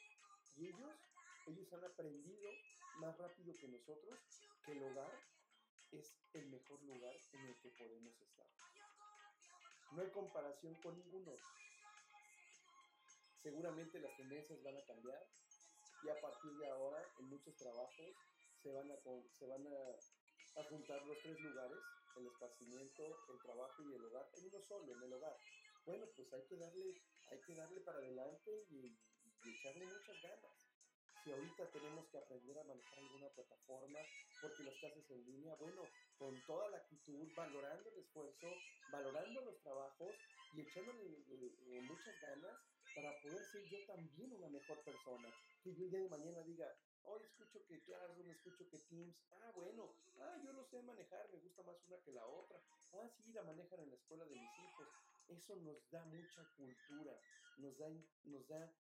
Y 0.56 0.68
ellos 0.68 1.12
ellos 1.46 1.72
han 1.72 1.84
aprendido 1.84 2.50
más 2.98 3.16
rápido 3.18 3.56
que 3.56 3.68
nosotros 3.68 4.20
que 4.64 4.72
el 4.72 4.82
hogar 4.82 5.12
es 5.90 6.16
el 6.34 6.46
mejor 6.50 6.80
lugar 6.82 7.14
en 7.32 7.46
el 7.46 7.58
que 7.58 7.70
podemos 7.70 8.20
estar. 8.20 8.46
No 9.92 10.02
hay 10.02 10.10
comparación 10.10 10.74
con 10.76 10.96
ninguno. 10.96 11.36
Seguramente 13.42 14.00
las 14.00 14.16
tendencias 14.16 14.62
van 14.62 14.76
a 14.76 14.84
cambiar 14.84 15.26
y 16.04 16.08
a 16.08 16.20
partir 16.20 16.52
de 16.56 16.68
ahora 16.68 17.04
en 17.18 17.26
muchos 17.26 17.56
trabajos 17.56 18.16
se 18.62 18.70
van 18.70 18.90
a, 18.90 18.96
se 19.38 19.46
van 19.46 19.66
a, 19.66 20.62
juntar 20.68 21.04
los 21.06 21.18
tres 21.22 21.40
lugares, 21.40 21.78
el 22.16 22.26
esparcimiento, 22.26 23.02
el 23.28 23.38
trabajo 23.42 23.82
y 23.82 23.94
el 23.94 24.04
hogar, 24.04 24.28
en 24.34 24.46
uno 24.46 24.62
solo, 24.62 24.92
en 24.92 25.02
el 25.02 25.12
hogar. 25.12 25.36
Bueno, 25.84 26.06
pues 26.14 26.32
hay 26.32 26.42
que 26.46 26.56
darle, 26.56 27.02
hay 27.30 27.40
que 27.46 27.54
darle 27.54 27.80
para 27.80 27.98
adelante 27.98 28.66
y 28.70 28.96
echarle 29.44 29.86
muchas 29.86 30.22
ganas 30.22 30.52
si 31.22 31.30
ahorita 31.30 31.70
tenemos 31.70 32.08
que 32.10 32.18
aprender 32.18 32.58
a 32.58 32.64
manejar 32.64 32.98
alguna 32.98 33.28
plataforma 33.30 34.00
porque 34.40 34.64
los 34.64 34.74
clases 34.78 35.08
en 35.10 35.24
línea, 35.24 35.54
bueno, 35.54 35.86
con 36.18 36.34
toda 36.46 36.68
la 36.70 36.78
actitud, 36.78 37.28
valorando 37.36 37.90
el 37.90 37.98
esfuerzo, 37.98 38.50
valorando 38.90 39.40
los 39.42 39.60
trabajos 39.62 40.14
y 40.52 40.62
echándole 40.62 41.04
eh, 41.04 41.54
eh, 41.68 41.80
muchas 41.82 42.20
ganas 42.20 42.58
para 42.94 43.14
poder 43.22 43.44
ser 43.52 43.62
yo 43.70 43.78
también 43.86 44.32
una 44.32 44.48
mejor 44.48 44.82
persona. 44.82 45.32
Que 45.62 45.74
yo 45.74 45.84
el 45.84 45.90
día 45.90 46.00
de 46.00 46.08
mañana 46.08 46.42
diga, 46.42 46.66
hoy 47.04 47.22
escucho 47.22 47.64
que 47.66 47.82
Classroom, 47.82 48.30
escucho 48.30 48.68
que 48.68 48.78
Teams, 48.78 49.16
ah, 49.30 49.52
bueno, 49.54 49.94
ah, 50.20 50.36
yo 50.44 50.52
lo 50.52 50.64
sé 50.64 50.82
manejar, 50.82 51.28
me 51.30 51.38
gusta 51.38 51.62
más 51.62 51.76
una 51.86 51.98
que 52.02 52.12
la 52.12 52.26
otra, 52.26 52.60
ah, 52.94 53.08
sí, 53.08 53.32
la 53.32 53.42
manejan 53.42 53.80
en 53.80 53.90
la 53.90 53.96
escuela 53.96 54.24
de 54.24 54.36
mis 54.36 54.58
hijos. 54.58 54.88
Eso 55.28 55.56
nos 55.56 55.88
da 55.90 56.04
mucha 56.04 56.44
cultura, 56.56 57.18
nos 57.58 57.78
da, 57.78 57.88
nos 58.24 58.48
da 58.48 58.74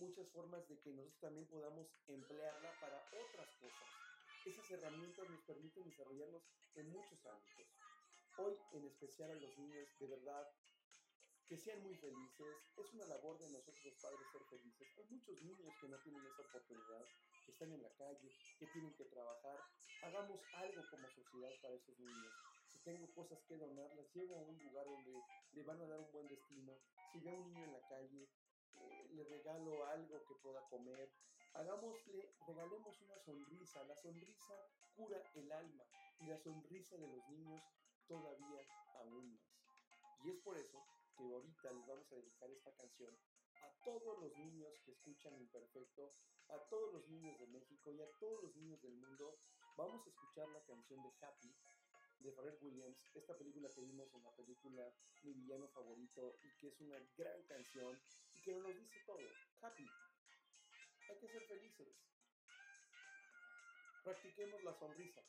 muchas 0.00 0.28
formas 0.30 0.66
de 0.68 0.78
que 0.80 0.92
nosotros 0.92 1.20
también 1.20 1.46
podamos 1.46 1.88
emplearla 2.06 2.72
para 2.80 2.98
otras 3.24 3.54
cosas. 3.56 3.88
Esas 4.44 4.70
herramientas 4.70 5.28
nos 5.28 5.42
permiten 5.42 5.84
desarrollarnos 5.84 6.42
en 6.74 6.90
muchos 6.90 7.24
ámbitos. 7.26 7.66
Hoy, 8.38 8.56
en 8.72 8.84
especial 8.84 9.30
a 9.30 9.34
los 9.34 9.58
niños, 9.58 9.88
de 9.98 10.06
verdad, 10.06 10.48
que 11.48 11.56
sean 11.56 11.82
muy 11.82 11.96
felices. 11.96 12.56
Es 12.76 12.92
una 12.92 13.06
labor 13.06 13.38
de 13.38 13.48
nosotros 13.48 13.82
los 13.82 13.94
padres 14.02 14.28
ser 14.30 14.44
felices. 14.44 14.86
Hay 14.98 15.06
muchos 15.08 15.40
niños 15.42 15.74
que 15.80 15.88
no 15.88 15.98
tienen 16.00 16.24
esa 16.26 16.42
oportunidad, 16.42 17.06
que 17.44 17.52
están 17.52 17.72
en 17.72 17.82
la 17.82 17.90
calle, 17.96 18.28
que 18.58 18.66
tienen 18.66 18.94
que 18.94 19.06
trabajar. 19.06 19.58
Hagamos 20.02 20.40
algo 20.52 20.82
como 20.90 21.08
sociedad 21.08 21.50
para 21.62 21.74
esos 21.74 21.98
niños. 21.98 22.34
Si 22.68 22.78
tengo 22.84 23.10
cosas 23.14 23.40
que 23.48 23.56
donar, 23.56 23.90
las 23.96 24.14
llevo 24.14 24.36
a 24.36 24.42
un 24.42 24.58
lugar 24.58 24.84
donde 24.86 25.22
le 25.52 25.62
van 25.62 25.80
a 25.80 25.86
dar 25.86 26.00
un 26.00 26.12
buen 26.12 26.28
destino. 26.28 26.76
Si 27.10 27.18
veo 27.20 27.34
a 27.34 27.40
un 27.40 27.48
niño 27.48 27.64
en 27.64 27.72
la 27.72 27.88
calle, 27.88 28.28
eh, 28.74 29.08
le 29.12 29.24
regalo 29.24 29.86
algo 29.86 30.22
que 30.26 30.34
pueda 30.42 30.60
comer. 30.68 31.10
Hagámosle, 31.54 32.30
regalemos 32.46 33.00
una 33.00 33.18
sonrisa. 33.20 33.82
La 33.84 33.96
sonrisa 33.96 34.54
cura 34.94 35.22
el 35.34 35.50
alma 35.50 35.84
y 36.20 36.26
la 36.26 36.36
sonrisa 36.36 36.98
de 36.98 37.08
los 37.08 37.26
niños 37.30 37.62
todavía 38.06 38.60
aún 39.00 39.32
más. 39.32 39.58
Y 40.24 40.30
es 40.30 40.36
por 40.40 40.58
eso 40.58 40.84
que 41.18 41.34
ahorita 41.34 41.72
les 41.72 41.86
vamos 41.86 42.12
a 42.12 42.14
dedicar 42.14 42.48
esta 42.48 42.72
canción 42.76 43.10
a 43.62 43.84
todos 43.84 44.22
los 44.22 44.36
niños 44.38 44.70
que 44.84 44.92
escuchan 44.92 45.34
Imperfecto, 45.36 46.14
a 46.48 46.58
todos 46.70 46.92
los 46.94 47.08
niños 47.08 47.36
de 47.40 47.46
México 47.48 47.92
y 47.92 48.00
a 48.00 48.08
todos 48.20 48.44
los 48.44 48.54
niños 48.54 48.80
del 48.82 48.94
mundo. 48.94 49.36
Vamos 49.76 50.06
a 50.06 50.10
escuchar 50.10 50.48
la 50.50 50.62
canción 50.64 51.02
de 51.02 51.10
Happy 51.20 51.52
de 52.20 52.32
Pharrell 52.32 52.58
Williams, 52.60 52.98
esta 53.14 53.36
película 53.36 53.68
que 53.70 53.80
vimos 53.80 54.12
en 54.14 54.24
la 54.24 54.34
película 54.34 54.92
Mi 55.22 55.32
villano 55.32 55.68
favorito 55.68 56.38
y 56.42 56.56
que 56.60 56.68
es 56.68 56.80
una 56.80 56.98
gran 57.16 57.42
canción 57.46 58.00
y 58.34 58.42
que 58.42 58.54
nos 58.54 58.76
dice 58.76 59.02
todo. 59.04 59.18
Happy. 59.60 59.86
Hay 61.10 61.18
que 61.18 61.28
ser 61.28 61.42
felices. 61.48 61.88
Practiquemos 64.04 64.62
la 64.62 64.74
sonrisa. 64.78 65.22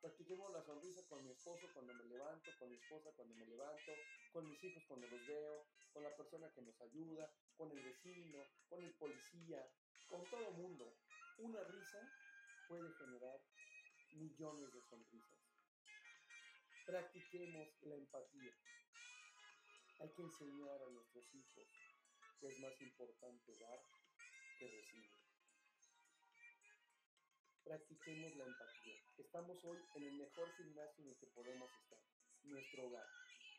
Practiquemos 0.00 0.50
la 0.50 0.62
sonrisa 0.62 1.06
con 1.08 1.22
mi 1.22 1.30
esposo 1.30 1.68
cuando 1.74 1.92
me 1.92 2.04
levanto, 2.04 2.50
con 2.58 2.70
mi 2.70 2.76
esposa 2.76 3.12
cuando 3.16 3.34
me 3.34 3.44
levanto, 3.46 3.92
con 4.32 4.48
mis 4.48 4.64
hijos 4.64 4.82
cuando 4.88 5.06
los 5.08 5.26
veo, 5.26 5.66
con 5.92 6.02
la 6.02 6.16
persona 6.16 6.50
que 6.54 6.62
nos 6.62 6.80
ayuda, 6.80 7.30
con 7.54 7.70
el 7.70 7.82
vecino, 7.82 8.46
con 8.70 8.82
el 8.82 8.94
policía, 8.94 9.62
con 10.08 10.24
todo 10.30 10.52
mundo. 10.52 10.96
Una 11.36 11.62
risa 11.64 12.00
puede 12.66 12.90
generar 12.94 13.42
millones 14.12 14.72
de 14.72 14.80
sonrisas. 14.80 15.52
Practiquemos 16.86 17.68
la 17.82 17.96
empatía. 17.96 18.54
Hay 19.98 20.10
que 20.14 20.22
enseñar 20.22 20.82
a 20.82 20.88
nuestros 20.88 21.34
hijos 21.34 21.68
que 22.40 22.48
es 22.48 22.58
más 22.60 22.80
importante 22.80 23.52
dar 23.58 23.84
que 24.58 24.66
recibir. 24.66 25.19
Practiquemos 27.70 28.34
la 28.34 28.46
empatía. 28.46 28.98
Estamos 29.16 29.64
hoy 29.64 29.78
en 29.94 30.02
el 30.02 30.12
mejor 30.14 30.52
gimnasio 30.56 31.04
en 31.04 31.10
el 31.10 31.16
que 31.18 31.28
podemos 31.28 31.70
estar, 31.84 32.00
nuestro 32.42 32.86
hogar. 32.86 33.06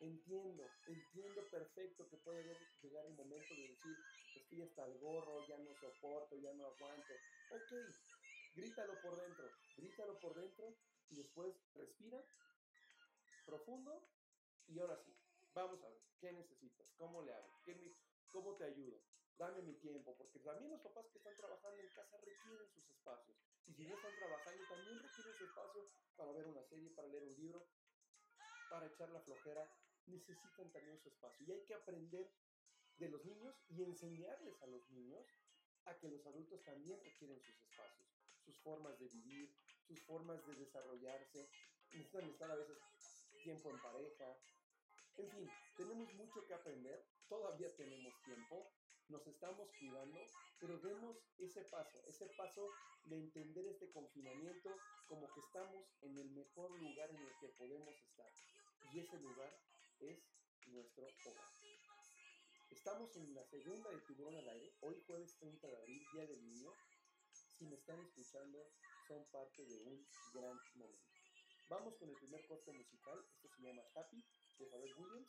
Entiendo, 0.00 0.70
entiendo 0.84 1.48
perfecto 1.48 2.06
que 2.10 2.18
puede 2.18 2.44
llegar 2.82 3.06
el 3.06 3.14
momento 3.14 3.54
de 3.54 3.68
decir, 3.68 3.96
estoy 4.34 4.60
hasta 4.60 4.84
el 4.84 4.98
gorro, 4.98 5.48
ya 5.48 5.56
no 5.56 5.74
soporto, 5.76 6.36
ya 6.36 6.52
no 6.52 6.66
aguanto. 6.66 7.22
Ok, 7.48 7.72
grítalo 8.54 9.00
por 9.00 9.16
dentro, 9.16 9.50
grítalo 9.78 10.20
por 10.20 10.34
dentro 10.34 10.76
y 11.08 11.14
después 11.16 11.54
respira 11.72 12.22
profundo 13.46 13.98
y 14.68 14.78
ahora 14.78 14.98
sí, 15.06 15.16
vamos 15.54 15.82
a 15.84 15.88
ver, 15.88 16.02
¿qué 16.20 16.32
necesitas? 16.32 16.86
¿Cómo 16.98 17.22
le 17.22 17.32
hago? 17.32 17.50
¿Cómo 18.30 18.56
te 18.56 18.64
ayudo? 18.64 19.00
Dame 19.38 19.62
mi 19.62 19.72
tiempo, 19.76 20.14
porque 20.18 20.38
también 20.40 20.70
los 20.70 20.82
papás 20.82 21.06
que 21.10 21.16
están 21.16 21.34
trabajando 21.34 21.80
en 21.80 21.88
casa 21.88 22.18
requieren 22.18 22.68
sus 22.74 22.86
espacios. 22.90 23.51
Y 23.66 23.74
si 23.74 23.84
no 23.86 23.94
están 23.94 24.14
trabajando, 24.16 24.64
también 24.68 24.98
requieren 24.98 25.34
su 25.34 25.44
espacio 25.44 25.86
para 26.16 26.32
ver 26.32 26.46
una 26.46 26.62
serie, 26.62 26.90
para 26.90 27.08
leer 27.08 27.24
un 27.24 27.34
libro, 27.36 27.66
para 28.70 28.86
echar 28.86 29.10
la 29.10 29.20
flojera. 29.20 29.70
Necesitan 30.06 30.70
también 30.72 30.98
su 30.98 31.08
espacio. 31.08 31.46
Y 31.46 31.52
hay 31.52 31.64
que 31.64 31.74
aprender 31.74 32.30
de 32.98 33.08
los 33.08 33.24
niños 33.24 33.54
y 33.68 33.82
enseñarles 33.82 34.60
a 34.62 34.66
los 34.66 34.90
niños 34.90 35.26
a 35.86 35.98
que 35.98 36.08
los 36.08 36.24
adultos 36.26 36.62
también 36.64 37.02
requieren 37.04 37.40
sus 37.40 37.60
espacios, 37.62 38.08
sus 38.44 38.58
formas 38.60 38.98
de 38.98 39.08
vivir, 39.08 39.54
sus 39.86 40.00
formas 40.02 40.44
de 40.46 40.54
desarrollarse. 40.56 41.48
Necesitan 41.92 42.28
estar 42.28 42.50
a 42.50 42.56
veces 42.56 42.78
tiempo 43.42 43.70
en 43.70 43.82
pareja. 43.82 44.36
En 45.16 45.30
fin, 45.30 45.50
tenemos 45.76 46.12
mucho 46.14 46.46
que 46.46 46.54
aprender, 46.54 47.04
todavía 47.28 47.74
tenemos 47.76 48.14
tiempo, 48.22 48.72
nos 49.12 49.26
estamos 49.26 49.68
cuidando, 49.78 50.18
pero 50.58 50.78
demos 50.78 51.16
ese 51.38 51.62
paso, 51.64 52.02
ese 52.08 52.26
paso 52.36 52.66
de 53.04 53.16
entender 53.16 53.66
este 53.66 53.90
confinamiento 53.92 54.74
como 55.06 55.30
que 55.34 55.40
estamos 55.40 55.84
en 56.00 56.16
el 56.16 56.30
mejor 56.30 56.70
lugar 56.80 57.10
en 57.10 57.18
el 57.18 57.36
que 57.38 57.48
podemos 57.48 57.94
estar. 58.00 58.32
Y 58.92 59.00
ese 59.00 59.18
lugar 59.20 59.52
es 60.00 60.18
nuestro 60.66 61.04
hogar. 61.26 61.52
Estamos 62.70 63.14
en 63.16 63.34
la 63.34 63.44
segunda 63.44 63.90
de 63.90 64.00
Tiburón 64.00 64.34
al 64.34 64.48
Aire, 64.48 64.72
hoy 64.80 64.96
jueves 65.06 65.36
30 65.38 65.68
de 65.68 65.76
abril, 65.76 66.06
Día 66.12 66.26
del 66.26 66.42
Niño. 66.46 66.72
Si 67.58 67.66
me 67.66 67.76
están 67.76 68.00
escuchando, 68.00 68.66
son 69.06 69.24
parte 69.30 69.62
de 69.66 69.78
un 69.82 70.06
gran 70.32 70.58
momento. 70.74 71.12
Vamos 71.68 71.94
con 71.96 72.08
el 72.08 72.16
primer 72.16 72.44
corte 72.46 72.72
musical, 72.72 73.22
esto 73.34 73.48
se 73.48 73.62
llama 73.62 73.82
Happy, 73.94 74.24
de 74.58 74.66
Pharrell 74.66 74.94
Williams, 74.96 75.28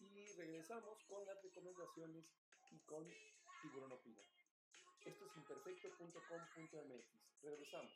y 0.00 0.26
regresamos 0.36 0.98
con 1.04 1.24
las 1.26 1.42
recomendaciones 1.42 2.24
y 2.72 2.80
con 2.80 3.06
Tiburón 3.60 3.92
Opina. 3.92 4.22
Esto 5.04 5.26
es 5.26 5.36
imperfecto.com.mx. 5.36 7.42
Regresamos. 7.42 7.92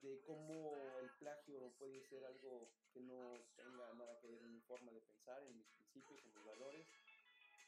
de 0.00 0.22
cómo 0.22 0.98
el 1.00 1.10
plagio 1.18 1.74
puede 1.78 2.00
ser 2.08 2.24
algo 2.24 2.72
que 2.90 3.00
no 3.00 3.44
tenga 3.54 3.92
nada 3.92 4.18
que 4.20 4.28
ver 4.28 4.42
en 4.42 4.54
mi 4.54 4.60
forma 4.62 4.92
de 4.92 5.00
pensar, 5.02 5.42
en 5.42 5.58
mis 5.58 5.68
principios, 5.68 6.24
en 6.24 6.34
mis 6.34 6.44
valores. 6.44 6.86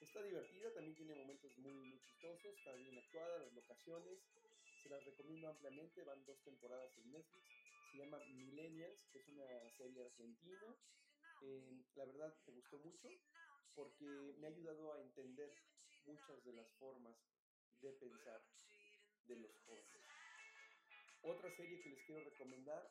Está 0.03 0.21
divertida, 0.25 0.75
también 0.75 0.97
tiene 0.97 1.15
momentos 1.15 1.57
muy, 1.59 1.73
muy 1.73 2.01
chistosos, 2.01 2.59
está 2.59 2.75
bien 2.75 2.99
actuada, 2.99 3.38
las 3.38 3.53
locaciones, 3.55 4.19
se 4.83 4.88
las 4.88 5.05
recomiendo 5.05 5.49
ampliamente, 5.49 6.03
van 6.03 6.25
dos 6.27 6.43
temporadas 6.43 6.91
en 6.99 7.12
Netflix, 7.12 7.47
se 7.93 7.99
llama 7.99 8.19
Millennials, 8.35 9.07
que 9.12 9.21
es 9.21 9.29
una 9.29 9.47
serie 9.79 10.03
argentina. 10.03 10.75
Eh, 11.43 11.85
la 11.95 12.05
verdad 12.05 12.35
me 12.47 12.53
gustó 12.53 12.79
mucho 12.79 13.09
porque 13.77 14.35
me 14.38 14.49
ha 14.49 14.51
ayudado 14.51 14.93
a 14.93 15.01
entender 15.03 15.55
muchas 16.05 16.45
de 16.45 16.53
las 16.53 16.69
formas 16.79 17.17
de 17.81 17.93
pensar 17.93 18.43
de 19.29 19.37
los 19.37 19.57
jóvenes. 19.67 20.03
Otra 21.23 21.49
serie 21.57 21.81
que 21.81 21.91
les 21.91 22.05
quiero 22.07 22.25
recomendar 22.25 22.91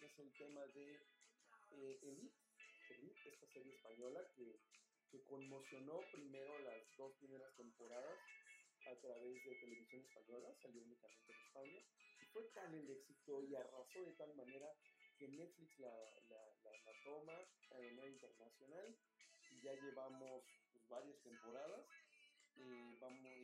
es 0.00 0.18
el 0.18 0.32
tema 0.38 0.64
de 0.68 0.94
eh, 1.72 1.98
esta 3.26 3.46
serie 3.52 3.74
española 3.74 4.20
que, 4.36 4.60
que, 5.12 5.22
conmocionó 5.24 6.00
primero 6.10 6.58
las 6.60 6.96
dos 6.96 7.12
primeras 7.20 7.54
temporadas 7.56 8.18
a 8.86 8.94
través 8.96 9.44
de 9.44 9.54
televisión 9.56 10.02
española, 10.02 10.54
salió 10.60 10.82
únicamente 10.82 11.32
en 11.32 11.38
España, 11.38 11.80
y 12.20 12.24
fue 12.32 12.42
tal 12.54 12.74
el 12.74 12.90
éxito 12.90 13.42
y 13.44 13.54
arrasó 13.54 14.04
de 14.04 14.12
tal 14.12 14.34
manera 14.34 14.74
que 15.18 15.28
Netflix 15.28 15.78
la, 15.78 15.94
la, 16.28 16.42
la, 16.64 17.04
toma 17.04 17.38
a 17.70 17.78
nivel 17.78 18.12
internacional 18.14 18.96
y 19.50 19.62
ya 19.62 19.74
llevamos 19.74 20.44
pues, 20.72 20.88
varias 20.88 21.22
temporadas. 21.22 21.86
Eh, 22.56 22.96
vamos, 23.00 23.38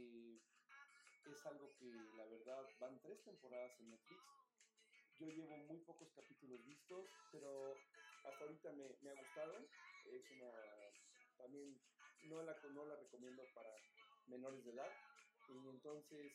es 1.24 1.32
es 1.32 1.46
algo 1.46 1.72
que 1.78 1.86
la 2.16 2.24
verdad 2.24 2.66
van 2.80 3.00
tres 3.02 3.22
temporadas 3.24 3.78
en 3.80 3.90
Netflix. 3.90 4.22
Yo 5.20 5.26
llevo 5.28 5.56
muy 5.68 5.78
pocos 5.80 6.08
capítulos 6.14 6.64
vistos, 6.64 7.06
pero 7.32 7.74
hasta 8.24 8.44
ahorita 8.44 8.72
me, 8.72 8.88
me 9.02 9.10
ha 9.10 9.14
gustado. 9.14 9.54
Es 10.06 10.30
una 10.30 10.87
también 11.38 11.80
no 12.24 12.42
la, 12.42 12.54
no 12.74 12.84
la 12.84 12.96
recomiendo 12.96 13.42
para 13.54 13.70
menores 14.26 14.64
de 14.64 14.72
edad. 14.72 14.92
Y 15.48 15.68
entonces 15.68 16.32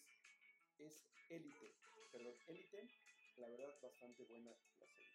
es 0.79 0.93
Élite, 1.29 1.75
perdón, 2.11 2.35
Élite, 2.47 2.89
la 3.37 3.49
verdad 3.49 3.79
bastante 3.81 4.23
buena 4.23 4.51
la 4.51 4.87
serie. 4.87 5.13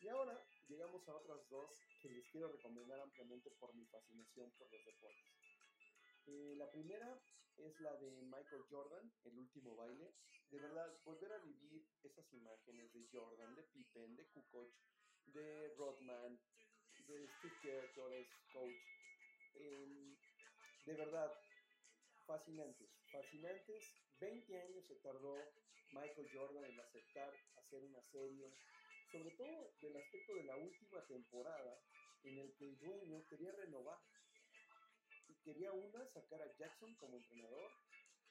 Y 0.00 0.08
ahora 0.08 0.42
llegamos 0.68 1.06
a 1.08 1.14
otras 1.14 1.48
dos 1.50 1.70
que 2.00 2.08
les 2.08 2.26
quiero 2.30 2.50
recomendar 2.50 3.00
ampliamente 3.00 3.50
por 3.58 3.74
mi 3.74 3.84
fascinación 3.86 4.50
por 4.52 4.72
los 4.72 4.84
deportes. 4.86 5.30
Eh, 6.26 6.54
la 6.56 6.70
primera 6.70 7.20
es 7.58 7.80
la 7.80 7.94
de 7.96 8.10
Michael 8.22 8.62
Jordan, 8.70 9.12
El 9.24 9.38
último 9.38 9.76
baile. 9.76 10.14
De 10.50 10.58
verdad, 10.58 10.98
volver 11.04 11.32
a 11.32 11.38
vivir 11.38 11.86
esas 12.02 12.32
imágenes 12.32 12.92
de 12.92 13.06
Jordan, 13.12 13.54
de 13.54 13.62
Pippen, 13.64 14.16
de 14.16 14.26
Kukoc, 14.28 14.72
de 15.26 15.74
Rodman, 15.76 16.40
de 17.06 17.28
Steve 17.28 17.58
Kerr, 17.62 17.92
coach. 18.52 18.99
De 19.54 20.94
verdad, 20.94 21.32
fascinantes, 22.26 22.90
fascinantes. 23.12 23.92
20 24.18 24.60
años 24.60 24.84
se 24.86 24.96
tardó 24.96 25.36
Michael 25.92 26.28
Jordan 26.32 26.64
en 26.64 26.80
aceptar 26.80 27.32
hacer 27.56 27.84
una 27.84 28.02
serie, 28.10 28.52
sobre 29.12 29.30
todo 29.32 29.72
del 29.80 29.96
aspecto 29.96 30.34
de 30.34 30.44
la 30.44 30.56
última 30.56 31.04
temporada, 31.06 31.80
en 32.24 32.38
el 32.38 32.54
que 32.54 32.64
el 32.64 32.78
dueño 32.78 33.24
quería 33.28 33.52
renovar. 33.52 33.98
Y 35.28 35.34
quería 35.42 35.72
una, 35.72 36.06
sacar 36.06 36.42
a 36.42 36.56
Jackson 36.56 36.94
como 36.96 37.16
entrenador 37.16 37.70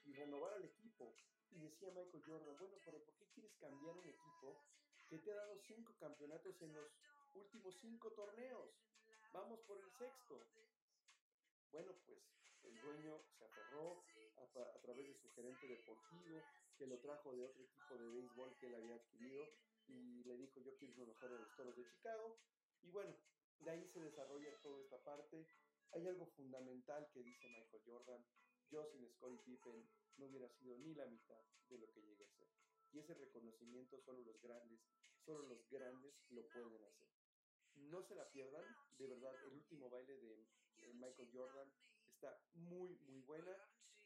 y 0.05 0.13
renovar 0.13 0.53
al 0.53 0.65
equipo. 0.65 1.15
Y 1.51 1.59
decía 1.59 1.89
Michael 1.89 2.23
Jordan, 2.25 2.57
bueno, 2.59 2.77
pero 2.85 3.03
¿por 3.03 3.15
qué 3.17 3.25
quieres 3.33 3.55
cambiar 3.55 3.95
un 3.95 4.07
equipo 4.07 4.63
que 5.09 5.17
te 5.17 5.31
ha 5.31 5.35
dado 5.35 5.57
cinco 5.67 5.93
campeonatos 5.99 6.61
en 6.61 6.73
los 6.73 6.91
últimos 7.35 7.75
cinco 7.81 8.11
torneos? 8.11 8.69
Vamos 9.33 9.59
por 9.61 9.77
el 9.77 9.89
sexto. 9.97 10.45
Bueno, 11.71 11.93
pues 12.05 12.19
el 12.63 12.81
dueño 12.81 13.21
se 13.37 13.45
aferró 13.45 14.03
a, 14.37 14.81
través 14.81 15.07
de 15.07 15.13
su 15.15 15.29
gerente 15.31 15.67
deportivo, 15.67 16.41
que 16.77 16.87
lo 16.87 16.99
trajo 16.99 17.35
de 17.35 17.43
otro 17.43 17.63
equipo 17.63 17.97
de 17.97 18.09
béisbol 18.09 18.57
que 18.57 18.67
él 18.67 18.75
había 18.75 18.95
adquirido 18.95 19.45
y 19.87 20.23
le 20.23 20.37
dijo 20.37 20.59
yo 20.61 20.75
quiero 20.77 20.95
lo 20.97 21.07
mejor 21.07 21.31
de 21.31 21.39
los 21.39 21.55
toros 21.55 21.75
de 21.75 21.85
Chicago. 21.85 22.39
Y 22.81 22.89
bueno, 22.89 23.15
de 23.59 23.71
ahí 23.71 23.85
se 23.93 23.99
desarrolla 23.99 24.61
toda 24.61 24.81
esta 24.81 24.97
parte. 25.03 25.45
Hay 25.91 26.07
algo 26.07 26.25
fundamental 26.37 27.07
que 27.11 27.23
dice 27.23 27.47
Michael 27.49 27.83
Jordan, 27.85 28.25
yo 28.69 28.85
sin 28.91 29.07
Scottie 29.09 29.39
Pippen 29.39 29.89
no 30.17 30.25
hubiera 30.25 30.47
sido 30.49 30.77
ni 30.77 30.93
la 30.93 31.05
mitad 31.05 31.41
de 31.69 31.77
lo 31.77 31.91
que 31.91 32.01
llegué 32.01 32.25
a 32.25 32.37
ser. 32.37 32.47
Y 32.91 32.99
ese 32.99 33.13
reconocimiento 33.13 33.99
solo 33.99 34.21
los 34.21 34.41
grandes, 34.41 34.79
solo 35.25 35.47
los 35.47 35.69
grandes 35.69 36.13
lo 36.29 36.47
pueden 36.49 36.83
hacer. 36.83 37.09
No 37.75 38.01
se 38.03 38.15
la 38.15 38.29
pierdan, 38.31 38.65
de 38.97 39.07
verdad, 39.07 39.35
el 39.45 39.53
último 39.53 39.89
baile 39.89 40.17
de 40.17 40.47
Michael 40.93 41.29
Jordan 41.33 41.71
está 42.13 42.37
muy, 42.53 42.95
muy 43.07 43.21
buena. 43.21 43.51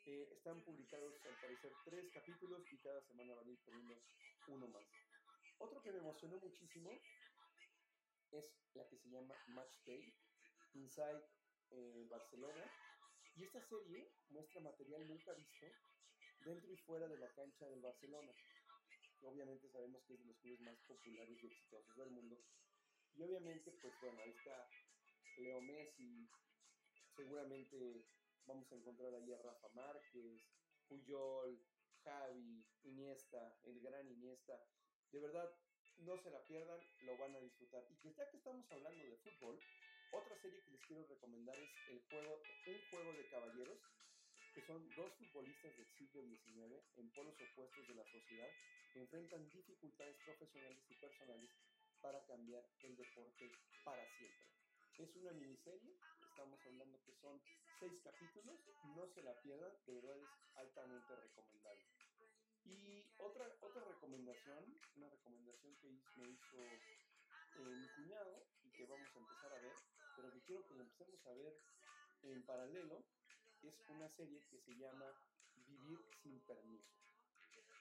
Eh, 0.05 0.27
están 0.31 0.61
publicados 0.63 1.13
al 1.25 1.35
parecer 1.39 1.71
tres 1.85 2.11
capítulos 2.13 2.61
y 2.71 2.77
cada 2.79 3.01
semana 3.03 3.33
van 3.35 3.47
a 3.47 3.51
ir 3.51 3.59
poniendo 3.63 3.95
uno 4.47 4.67
más. 4.67 4.85
Otro 5.59 5.81
que 5.81 5.91
me 5.91 5.99
emocionó 5.99 6.37
muchísimo 6.39 6.91
es 8.31 8.45
la 8.73 8.87
que 8.87 8.97
se 8.97 9.09
llama 9.09 9.35
Match 9.47 9.77
Day, 9.85 10.13
Inside 10.73 11.23
eh, 11.71 12.07
Barcelona. 12.09 12.65
Y 13.35 13.45
esta 13.45 13.61
serie 13.67 14.11
muestra 14.29 14.61
material 14.61 15.07
nunca 15.07 15.33
visto 15.33 15.65
dentro 16.45 16.71
y 16.71 16.77
fuera 16.77 17.07
de 17.07 17.17
la 17.17 17.31
cancha 17.33 17.65
del 17.69 17.81
Barcelona. 17.81 18.33
Obviamente 19.21 19.69
sabemos 19.69 20.03
que 20.03 20.13
es 20.13 20.19
de 20.19 20.25
los 20.25 20.37
clubes 20.39 20.59
más 20.61 20.77
populares 20.85 21.41
y 21.41 21.47
exitosos 21.47 21.95
del 21.95 22.11
mundo. 22.11 22.37
Y 23.15 23.21
obviamente, 23.21 23.71
pues 23.81 23.93
bueno, 24.01 24.21
ahí 24.21 24.31
está 24.31 24.67
Leo 25.37 25.61
Messi, 25.61 26.29
seguramente 27.15 28.05
vamos 28.45 28.71
a 28.71 28.75
encontrar 28.75 29.13
ahí 29.13 29.31
a 29.31 29.41
Rafa 29.41 29.69
Márquez, 29.69 30.41
Puyol, 30.87 31.59
Javi, 32.03 32.65
Iniesta, 32.83 33.55
el 33.63 33.79
gran 33.81 34.07
Iniesta. 34.07 34.59
De 35.11 35.19
verdad, 35.19 35.49
no 35.99 36.17
se 36.17 36.31
la 36.31 36.43
pierdan, 36.45 36.79
lo 37.05 37.17
van 37.17 37.35
a 37.35 37.39
disfrutar. 37.39 37.85
Y 37.89 37.95
que 37.97 38.13
ya 38.13 38.29
que 38.29 38.37
estamos 38.37 38.69
hablando 38.71 39.03
de 39.05 39.17
fútbol, 39.17 39.59
otra 40.11 40.37
serie 40.41 40.61
que 40.63 40.71
les 40.71 40.85
quiero 40.85 41.05
recomendar 41.07 41.57
es 41.57 41.69
el 41.89 42.01
juego, 42.09 42.41
un 42.67 42.79
juego 42.89 43.13
de 43.13 43.27
caballeros, 43.29 43.77
que 44.53 44.61
son 44.61 44.87
dos 44.95 45.11
futbolistas 45.13 45.75
del 45.77 45.87
siglo 45.97 46.21
XIX 46.21 46.83
en 46.97 47.09
polos 47.11 47.35
opuestos 47.41 47.87
de 47.87 47.95
la 47.95 48.05
sociedad 48.05 48.49
que 48.93 48.99
enfrentan 48.99 49.49
dificultades 49.49 50.15
profesionales 50.23 50.79
y 50.89 50.95
personales 50.95 51.49
para 52.01 52.23
cambiar 52.25 52.63
el 52.83 52.95
deporte 52.95 53.51
para 53.83 54.05
siempre. 54.17 54.47
Es 54.99 55.15
una 55.15 55.31
miniserie 55.31 55.97
estamos 56.33 56.59
hablando 56.65 56.97
que 57.05 57.13
son 57.21 57.39
seis 57.79 57.93
capítulos, 58.03 58.57
no 58.97 59.05
se 59.13 59.21
la 59.21 59.39
pierdan, 59.41 59.69
de 59.85 59.93
verdad 59.93 60.17
es 60.17 60.29
altamente 60.57 61.15
recomendable. 61.15 61.85
Y 62.65 63.05
otra, 63.19 63.45
otra 63.61 63.85
recomendación, 63.85 64.65
una 64.97 65.09
recomendación 65.09 65.75
que 65.77 65.89
me 66.17 66.29
hizo 66.33 66.57
eh, 66.57 67.75
mi 67.77 67.87
cuñado 67.89 68.47
y 68.65 68.69
que 68.71 68.85
vamos 68.87 69.07
a 69.13 69.19
empezar 69.19 69.53
a 69.53 69.61
ver, 69.61 69.75
pero 70.15 70.33
que 70.33 70.41
quiero 70.41 70.65
que 70.65 70.73
empecemos 70.73 71.27
a 71.27 71.33
ver 71.33 71.53
en 72.23 72.41
paralelo, 72.47 73.03
es 73.61 73.75
una 73.93 74.09
serie 74.17 74.41
que 74.49 74.57
se 74.57 74.73
llama 74.73 75.05
Vivir 75.67 75.99
sin 76.23 76.39
permiso. 76.41 76.97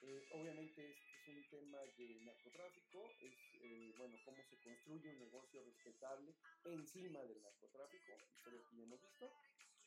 Eh, 0.02 0.28
obviamente 0.32 0.92
este 0.92 1.11
es 1.22 1.28
un 1.28 1.44
tema 1.50 1.78
de 1.96 2.20
narcotráfico, 2.22 3.10
es 3.20 3.34
eh, 3.62 3.94
bueno 3.96 4.18
cómo 4.24 4.42
se 4.42 4.58
construye 4.58 5.08
un 5.08 5.18
negocio 5.20 5.62
respetable 5.62 6.34
encima 6.64 7.22
del 7.22 7.40
narcotráfico, 7.42 8.18
historias 8.34 8.64
que 8.66 8.76
ya 8.76 8.82
hemos 8.82 9.00
visto, 9.00 9.30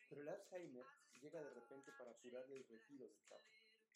pero 0.07 0.21
el 0.21 0.29
Alzheimer 0.29 0.85
llega 1.21 1.43
de 1.43 1.49
repente 1.49 1.91
para 1.97 2.11
apurar 2.11 2.45
el 2.49 2.63
retiro 2.67 3.07
del 3.09 3.21
capo. 3.27 3.51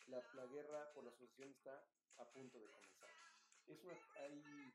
La, 0.08 0.22
la, 0.34 0.46
guerra 0.48 0.92
por 0.94 1.04
la 1.06 1.12
asociación 1.12 1.52
está 1.52 1.82
a 2.18 2.26
punto 2.26 2.60
de 2.60 2.68
comenzar. 2.72 3.10
Es 3.68 3.84
una, 3.84 3.94
hay 4.16 4.74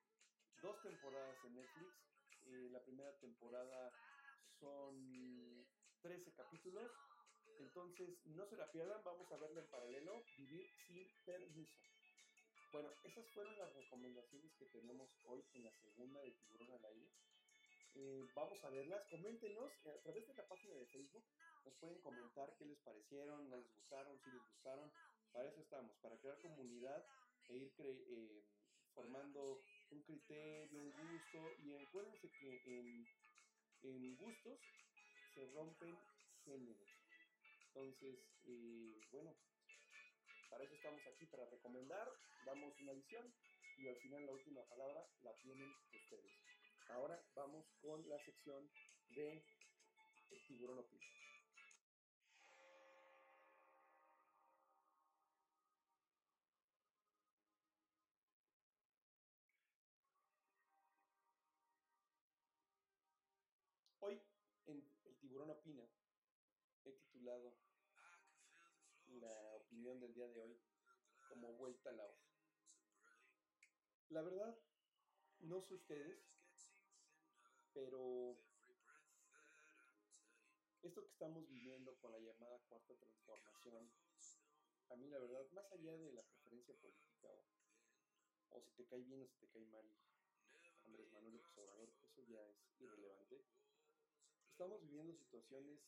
dos 0.62 0.80
temporadas 0.82 1.44
en 1.44 1.54
Netflix. 1.56 1.92
Eh, 2.46 2.68
la 2.70 2.82
primera 2.82 3.12
temporada 3.18 3.92
son 4.60 5.66
13 6.00 6.32
capítulos 6.32 6.90
entonces, 7.58 8.08
no 8.26 8.46
se 8.46 8.56
la 8.56 8.70
pierdan, 8.70 9.02
vamos 9.04 9.30
a 9.30 9.36
verla 9.36 9.60
en 9.60 9.66
paralelo, 9.68 10.24
Vivir 10.36 10.68
sin 10.86 11.08
permiso. 11.24 11.78
Bueno, 12.74 12.90
esas 13.04 13.24
fueron 13.30 13.56
las 13.56 13.72
recomendaciones 13.72 14.52
que 14.58 14.66
tenemos 14.66 15.08
hoy 15.26 15.44
en 15.54 15.62
la 15.62 15.70
segunda 15.78 16.20
de 16.22 16.32
Tiburón 16.32 16.72
al 16.72 16.84
Aire. 16.86 17.08
Eh, 17.94 18.26
vamos 18.34 18.64
a 18.64 18.70
verlas, 18.70 19.06
coméntenos 19.08 19.70
eh, 19.84 19.90
a 19.90 20.02
través 20.02 20.26
de 20.26 20.34
la 20.34 20.48
página 20.48 20.74
de 20.74 20.86
Facebook, 20.86 21.22
nos 21.64 21.74
pueden 21.74 22.00
comentar 22.00 22.52
qué 22.58 22.64
les 22.64 22.78
parecieron, 22.80 23.48
no 23.48 23.58
les 23.58 23.72
gustaron, 23.76 24.18
si 24.24 24.30
les 24.32 24.42
gustaron. 24.42 24.90
Para 25.30 25.50
eso 25.50 25.60
estamos, 25.60 25.96
para 26.02 26.18
crear 26.18 26.36
comunidad 26.40 27.06
e 27.48 27.58
ir 27.58 27.72
eh, 27.78 28.42
formando 28.92 29.62
un 29.92 30.02
criterio, 30.02 30.82
un 30.82 30.90
gusto. 30.90 31.54
Y 31.62 31.74
acuérdense 31.76 32.28
que 32.28 33.06
en, 33.84 34.16
gustos 34.16 34.58
se 35.32 35.46
rompen 35.52 35.96
géneros. 36.44 36.90
Entonces, 37.68 38.18
bueno, 39.12 39.32
para 40.54 40.66
eso 40.66 40.74
estamos 40.76 41.04
aquí, 41.08 41.26
para 41.26 41.44
recomendar, 41.46 42.08
damos 42.46 42.80
una 42.80 42.92
visión 42.92 43.34
y 43.76 43.88
al 43.88 43.96
final 43.96 44.24
la 44.24 44.32
última 44.32 44.62
palabra 44.66 45.04
la 45.22 45.34
tienen 45.38 45.68
ustedes. 45.92 46.30
Ahora 46.90 47.20
vamos 47.34 47.66
con 47.82 48.08
la 48.08 48.16
sección 48.20 48.70
de 49.16 49.42
tiburón 50.46 50.78
opina. 50.78 51.04
Hoy 63.98 64.22
en 64.66 64.88
El 65.04 65.16
Tiburón 65.16 65.50
Opina 65.50 65.82
he 66.84 66.92
titulado 66.92 67.56
opinión 69.54 70.00
del 70.00 70.14
día 70.14 70.28
de 70.28 70.40
hoy 70.40 70.60
como 71.28 71.52
vuelta 71.54 71.90
a 71.90 71.94
la 71.94 72.06
hoja. 72.06 72.24
La 74.08 74.22
verdad, 74.22 74.58
no 75.40 75.60
sé 75.60 75.74
ustedes, 75.74 76.24
pero 77.72 78.38
esto 80.82 81.02
que 81.02 81.10
estamos 81.10 81.48
viviendo 81.48 81.96
con 81.98 82.12
la 82.12 82.20
llamada 82.20 82.58
cuarta 82.68 82.94
transformación, 82.94 83.90
a 84.90 84.96
mí 84.96 85.08
la 85.08 85.18
verdad, 85.18 85.50
más 85.52 85.70
allá 85.72 85.96
de 85.96 86.12
la 86.12 86.22
preferencia 86.22 86.74
política 86.76 87.28
o, 88.50 88.62
si 88.62 88.70
te 88.72 88.86
cae 88.86 89.02
bien 89.02 89.22
o 89.22 89.26
si 89.26 89.36
te 89.38 89.48
cae 89.48 89.64
mal 89.66 89.84
Andrés 90.84 91.10
Manuel 91.12 91.34
López 91.34 91.58
Obrador, 91.58 91.90
eso 92.02 92.22
ya 92.22 92.40
es 92.46 92.80
irrelevante. 92.80 93.42
Estamos 94.50 94.80
viviendo 94.82 95.12
situaciones 95.14 95.80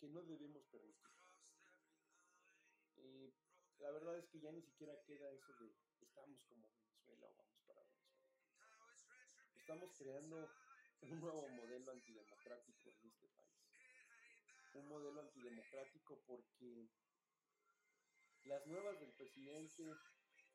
que 0.00 0.08
no 0.08 0.22
debemos 0.22 0.64
permitir. 0.64 1.11
La 3.78 3.90
verdad 3.90 4.18
es 4.18 4.26
que 4.28 4.40
ya 4.40 4.52
ni 4.52 4.62
siquiera 4.62 4.94
queda 5.02 5.30
eso 5.32 5.52
de 5.58 5.72
estamos 6.00 6.40
como 6.44 6.68
Venezuela 6.70 7.26
o 7.26 7.34
vamos 7.36 7.60
para 7.66 7.82
Venezuela. 7.82 8.32
Estamos 9.56 9.90
creando 9.98 10.50
un 11.02 11.20
nuevo 11.20 11.48
modelo 11.48 11.92
antidemocrático 11.92 12.90
en 12.90 13.08
este 13.08 13.28
país. 13.28 13.52
Un 14.74 14.88
modelo 14.88 15.20
antidemocrático 15.20 16.22
porque 16.26 16.88
las 18.44 18.66
nuevas 18.66 19.00
del 19.00 19.12
presidente 19.14 19.96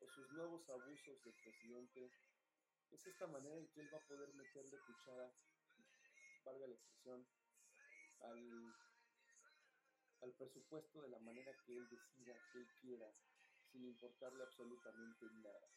o 0.00 0.08
sus 0.08 0.30
nuevos 0.32 0.68
abusos 0.70 1.22
del 1.24 1.34
presidente 1.34 2.10
es 2.90 3.06
esta 3.06 3.26
manera 3.26 3.56
en 3.56 3.68
que 3.68 3.80
él 3.80 3.92
va 3.92 3.98
a 3.98 4.06
poder 4.06 4.32
meterle 4.34 4.78
cuchara, 4.86 5.30
valga 6.44 6.66
la 6.66 6.74
expresión, 6.74 7.26
al, 8.20 8.74
al 10.28 10.34
presupuesto 10.34 11.00
de 11.00 11.08
la 11.08 11.18
manera 11.20 11.52
que 11.64 11.76
él 11.76 11.88
decida, 11.88 12.34
que 12.52 12.58
él 12.58 12.68
quiera, 12.80 13.10
sin 13.72 13.84
importarle 13.84 14.42
absolutamente 14.42 15.26
nada. 15.42 15.68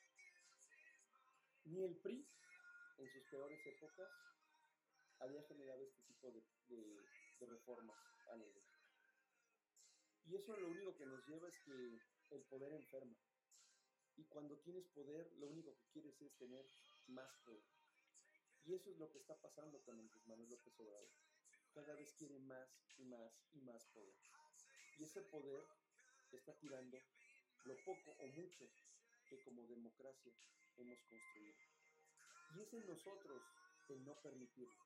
Ni 1.63 1.83
el 1.83 1.95
PRI, 1.97 2.27
en 2.97 3.09
sus 3.09 3.23
peores 3.29 3.65
épocas, 3.65 4.09
había 5.19 5.41
generado 5.43 5.85
este 5.85 6.01
tipo 6.01 6.31
de, 6.31 6.43
reformas 7.39 7.97
a 8.27 8.35
ley. 8.35 8.53
Y 10.25 10.35
eso 10.35 10.55
lo 10.57 10.67
único 10.69 10.95
que 10.95 11.05
nos 11.05 11.25
lleva 11.27 11.47
es 11.47 11.57
que 11.59 11.99
el 12.35 12.43
poder 12.43 12.73
enferma. 12.73 13.17
Y 14.15 14.25
cuando 14.25 14.59
tienes 14.59 14.87
poder, 14.89 15.31
lo 15.37 15.47
único 15.47 15.73
que 15.75 15.87
quieres 15.93 16.21
es 16.21 16.37
tener 16.37 16.65
más 17.07 17.35
poder. 17.45 17.63
Y 18.65 18.75
eso 18.75 18.91
es 18.91 18.97
lo 18.97 19.09
que 19.11 19.17
está 19.17 19.35
pasando 19.41 19.81
con 19.81 19.97
Andrés 19.97 20.27
Manuel 20.27 20.49
López 20.49 20.79
Obrador. 20.79 21.09
Cada 21.73 21.95
vez 21.95 22.13
quiere 22.13 22.37
más 22.37 22.69
y 22.97 23.05
más 23.05 23.31
y 23.53 23.61
más 23.61 23.85
poder. 23.87 24.13
Y 25.01 25.03
ese 25.03 25.21
poder 25.23 25.65
está 26.31 26.53
tirando 26.59 27.01
lo 27.65 27.75
poco 27.85 28.11
o 28.19 28.27
mucho 28.27 28.69
que 29.27 29.41
como 29.41 29.65
democracia 29.65 30.31
hemos 30.77 31.01
construido. 31.05 31.57
Y 32.53 32.61
es 32.61 32.71
en 32.71 32.85
nosotros 32.85 33.41
el 33.89 34.05
no 34.05 34.13
permitirlo. 34.21 34.85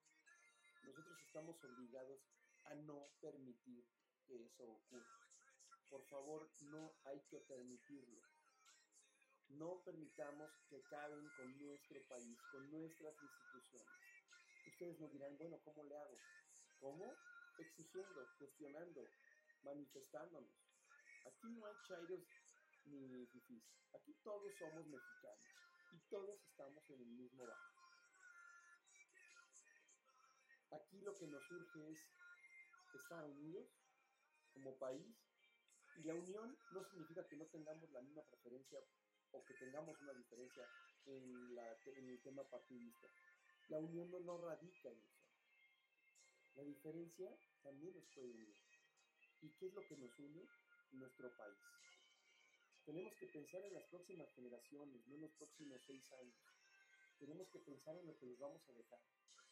Nosotros 0.85 1.19
estamos 1.19 1.61
obligados 1.65 2.21
a 2.63 2.75
no 2.75 3.09
permitir 3.19 3.83
que 4.25 4.41
eso 4.41 4.63
ocurra. 4.63 5.19
Por 5.89 6.01
favor, 6.05 6.49
no 6.71 6.95
hay 7.03 7.19
que 7.29 7.41
permitirlo. 7.41 8.21
No 9.49 9.83
permitamos 9.83 10.49
que 10.69 10.77
acaben 10.77 11.27
con 11.35 11.57
nuestro 11.59 12.01
país, 12.07 12.39
con 12.53 12.71
nuestras 12.71 13.21
instituciones. 13.21 13.99
Ustedes 14.65 14.97
nos 14.97 15.11
dirán, 15.11 15.37
bueno, 15.37 15.59
¿cómo 15.65 15.83
le 15.83 15.97
hago? 15.97 16.17
¿Cómo? 16.79 17.13
Exigiendo, 17.57 18.25
cuestionando, 18.37 19.05
manifestándonos. 19.65 20.53
Aquí 21.25 21.49
no 21.49 21.65
hay 21.65 21.75
chairos 21.83 22.23
ni 22.85 23.25
fifís. 23.27 23.63
Aquí 23.93 24.13
todos 24.23 24.53
somos 24.57 24.85
mexicanos 24.87 25.45
y 25.91 25.99
todos 26.09 26.39
estamos 26.45 26.89
en 26.89 27.01
el 27.01 27.07
mismo 27.07 27.45
barco. 27.47 27.75
Aquí 30.71 31.01
lo 31.01 31.15
que 31.15 31.27
nos 31.27 31.51
urge 31.51 31.91
es 31.91 31.99
estar 32.93 33.23
unidos 33.25 33.67
como 34.53 34.77
país 34.77 35.15
y 35.97 36.03
la 36.03 36.13
unión 36.13 36.57
no 36.71 36.83
significa 36.83 37.25
que 37.27 37.37
no 37.37 37.45
tengamos 37.47 37.89
la 37.91 38.01
misma 38.01 38.23
preferencia 38.23 38.79
o 39.31 39.43
que 39.45 39.53
tengamos 39.55 39.99
una 40.01 40.13
diferencia 40.13 40.67
en, 41.05 41.57
el 42.09 42.21
tema 42.21 42.43
partidista. 42.49 43.07
La 43.69 43.79
unión 43.79 44.11
no, 44.11 44.19
no 44.19 44.37
radica 44.37 44.89
en 44.89 44.99
eso. 44.99 45.25
La 46.55 46.63
diferencia 46.63 47.37
también 47.63 47.93
nos 47.93 48.05
puede 48.13 48.31
unir. 48.31 48.64
¿Y 49.41 49.49
qué 49.51 49.67
es 49.67 49.73
lo 49.73 49.85
que 49.87 49.97
nos 49.97 50.17
une? 50.19 50.47
Nuestro 50.91 51.35
país. 51.35 51.57
Tenemos 52.85 53.15
que 53.15 53.27
pensar 53.27 53.63
en 53.65 53.73
las 53.73 53.85
próximas 53.85 54.31
generaciones, 54.33 55.07
no 55.07 55.15
en 55.15 55.21
los 55.21 55.33
próximos 55.33 55.81
seis 55.85 56.11
años. 56.13 56.37
Tenemos 57.17 57.49
que 57.49 57.59
pensar 57.59 57.97
en 57.97 58.07
lo 58.07 58.17
que 58.17 58.27
les 58.27 58.37
vamos 58.39 58.61
a 58.69 58.73
dejar 58.73 59.01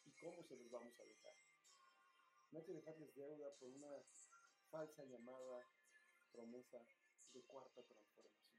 y 0.04 0.12
cómo 0.12 0.42
se 0.44 0.56
los 0.56 0.70
vamos 0.70 0.98
a 1.00 1.04
dejar. 1.04 1.34
No 2.50 2.58
hay 2.58 2.64
que 2.64 2.74
dejarles 2.74 3.14
deuda 3.14 3.54
por 3.58 3.70
una 3.70 3.90
falsa 4.70 5.04
llamada 5.04 5.66
promesa 6.30 6.86
de 7.32 7.42
cuarta 7.42 7.82
transformación. 7.82 8.54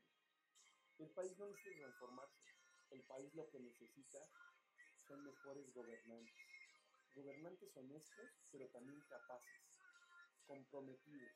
El 0.98 1.10
país 1.12 1.38
no 1.38 1.48
necesita 1.48 1.78
transformarse. 1.78 2.44
El 2.90 3.04
país 3.04 3.34
lo 3.34 3.50
que 3.50 3.60
necesita 3.60 4.20
son 5.08 5.24
mejores 5.24 5.74
gobernantes. 5.74 6.34
Gobernantes 7.14 7.76
honestos, 7.78 8.32
pero 8.52 8.70
también 8.70 9.00
capaces, 9.08 9.75
comprometidos, 10.46 11.32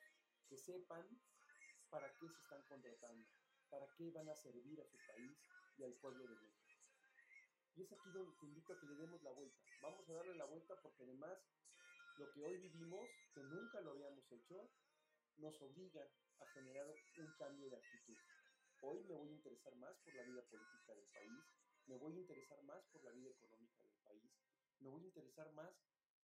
que 0.48 0.58
sepan 0.58 1.06
para 1.89 2.13
qué 2.17 2.30
se 2.30 2.39
están 2.41 2.63
contratando, 2.63 3.28
para 3.69 3.88
qué 3.95 4.12
van 4.12 4.30
a 4.30 4.36
servir 4.36 4.80
a 4.82 4.86
su 4.86 4.98
país 5.08 5.38
y 5.78 5.84
al 5.84 5.93
pueblo 5.95 6.28
de 6.28 6.36
México. 6.36 6.69
Y 7.76 7.84
es 7.84 7.91
aquí 7.93 8.10
donde 8.12 8.36
te 8.39 8.45
invito 8.45 8.74
a 8.74 8.80
que 8.80 8.88
le 8.88 8.95
demos 8.95 9.22
la 9.24 9.32
vuelta. 9.32 9.58
Vamos 9.82 10.10
a 10.10 10.13
darle 10.13 10.36
la 10.36 10.45
vuelta 10.45 10.76
porque 10.82 11.04
además 11.04 11.39
lo 12.17 12.30
que 12.32 12.43
hoy 12.43 12.58
vivimos, 12.58 13.10
que 13.34 13.43
nunca 13.43 13.80
lo 13.82 13.91
habíamos 13.91 14.30
hecho, 14.32 14.69
nos 15.38 15.62
obliga 15.62 16.06
a 16.39 16.45
generar 16.48 16.88
un 17.17 17.32
cambio 17.38 17.69
de 17.69 17.78
actitud. 17.78 18.17
Hoy 18.82 19.04
me 19.06 19.15
voy 19.15 19.30
a 19.30 19.34
interesar 19.34 19.76
más 19.76 19.95
por 20.00 20.13
la 20.15 20.24
vida 20.24 20.41
política 20.43 20.93
del 20.93 21.08
país, 21.08 21.43
me 21.88 21.95
voy 21.95 22.17
a 22.17 22.19
interesar 22.19 22.62
más 22.63 22.84
por 22.91 23.04
la 23.04 23.12
vida 23.12 23.30
económica 23.30 23.82
del 23.82 23.95
país, 24.04 24.32
me 24.80 24.89
voy 24.89 25.04
a 25.04 25.08
interesar 25.08 25.52
más 25.54 25.74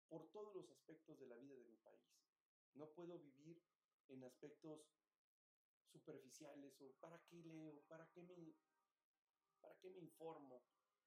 por 0.09 0.31
todos 0.31 0.55
los 0.55 0.71
aspectos 0.71 1.19
de 1.19 1.27
la 1.27 1.37
vida 1.37 1.55
de 1.57 1.65
mi 1.65 1.77
país. 1.77 2.18
No 2.75 2.87
puedo 2.91 3.19
vivir 3.19 3.63
en 4.09 4.25
aspectos 4.25 4.81
superficiales 5.93 6.81
o 6.81 6.93
para 7.01 7.19
qué 7.27 7.37
leo, 7.37 7.81
para 7.89 8.09
qué 8.13 8.23
me, 8.23 8.55
para 9.61 9.77
qué 9.79 9.91
me 9.91 10.01
informo. 10.01 10.63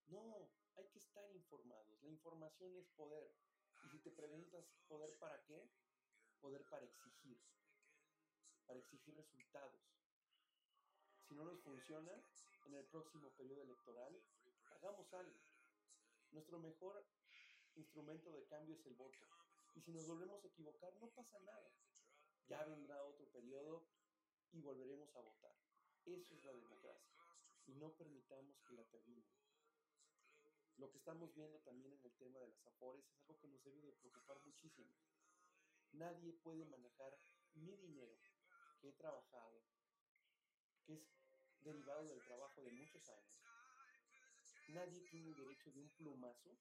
No, 0.08 0.52
hay 0.76 0.88
que 0.90 1.00
estar 1.00 1.30
informados. 1.36 2.02
La 2.04 2.10
información 2.10 2.76
es 2.78 2.88
poder. 2.90 3.32
Y 3.86 3.90
si 3.90 4.00
te 4.00 4.12
preguntas 4.12 4.66
poder 4.88 5.18
para 5.18 5.42
qué, 5.44 5.70
poder 6.40 6.64
para 6.70 6.86
exigir 6.86 7.40
para 8.72 8.80
exigir 8.80 9.14
resultados. 9.16 9.82
Si 11.28 11.36
no 11.36 11.44
nos 11.44 11.60
funciona, 11.60 12.14
en 12.68 12.74
el 12.74 12.86
próximo 12.86 13.30
periodo 13.32 13.64
electoral, 13.64 14.24
hagamos 14.72 15.12
algo. 15.14 15.38
Nuestro 16.32 16.58
mejor 16.60 17.06
instrumento 17.76 18.32
de 18.32 18.46
cambio 18.46 18.76
es 18.76 18.86
el 18.86 18.96
voto. 18.96 19.28
Y 19.76 19.82
si 19.82 19.92
nos 19.92 20.06
volvemos 20.08 20.44
a 20.44 20.48
equivocar, 20.48 20.94
no 21.00 21.10
pasa 21.10 21.40
nada. 21.40 21.72
Ya 22.48 22.64
vendrá 22.66 23.04
otro 23.04 23.26
periodo 23.32 23.88
y 24.52 24.62
volveremos 24.62 25.16
a 25.16 25.22
votar. 25.22 25.56
Eso 26.06 26.36
es 26.36 26.44
la 26.44 26.54
democracia. 26.54 27.12
Y 27.68 27.74
no 27.76 27.92
permitamos 27.94 28.62
que 28.64 28.74
la 28.74 28.84
terminen. 28.86 29.32
Lo 30.78 30.90
que 30.90 30.98
estamos 30.98 31.34
viendo 31.36 31.60
también 31.60 31.94
en 31.94 32.04
el 32.04 32.18
tema 32.18 32.40
de 32.40 32.48
las 32.48 32.66
afores 32.68 33.06
es 33.06 33.22
algo 33.22 33.40
que 33.40 33.48
nos 33.48 33.64
debe 33.64 33.82
de 33.82 33.94
preocupar 33.94 34.40
muchísimo. 34.44 34.96
Nadie 35.92 36.34
puede 36.34 36.66
manejar 36.66 37.18
mi 37.54 37.76
dinero 37.78 38.18
que 38.80 38.90
he 38.90 38.94
trabajado, 38.94 39.62
que 40.86 40.94
es 40.94 41.02
derivado 41.60 42.08
del 42.08 42.24
trabajo 42.26 42.64
de 42.64 42.72
muchos 42.72 43.08
años, 43.10 43.32
nadie 44.70 45.02
tiene 45.12 45.28
el 45.28 45.36
derecho 45.36 45.72
de 45.72 45.82
un 45.82 45.90
plumazo 45.90 46.58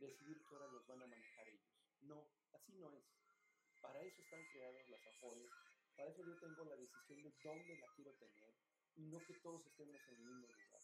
decidir 0.00 0.42
que 0.44 0.54
ahora 0.54 0.66
los 0.68 0.86
van 0.86 1.02
a 1.02 1.06
manejar 1.06 1.48
ellos. 1.48 1.71
No, 2.02 2.26
así 2.52 2.72
no 2.74 2.92
es. 2.92 3.04
Para 3.80 4.00
eso 4.02 4.22
están 4.22 4.44
creadas 4.52 4.88
las 4.88 5.06
afores, 5.06 5.50
para 5.96 6.10
eso 6.10 6.22
yo 6.24 6.36
tengo 6.38 6.64
la 6.64 6.76
decisión 6.76 7.22
de 7.22 7.32
dónde 7.42 7.76
la 7.76 7.86
quiero 7.94 8.12
tener 8.14 8.54
y 8.96 9.02
no 9.02 9.24
que 9.24 9.34
todos 9.34 9.64
estemos 9.66 10.00
en 10.08 10.14
el 10.14 10.20
mismo 10.20 10.46
lugar. 10.46 10.82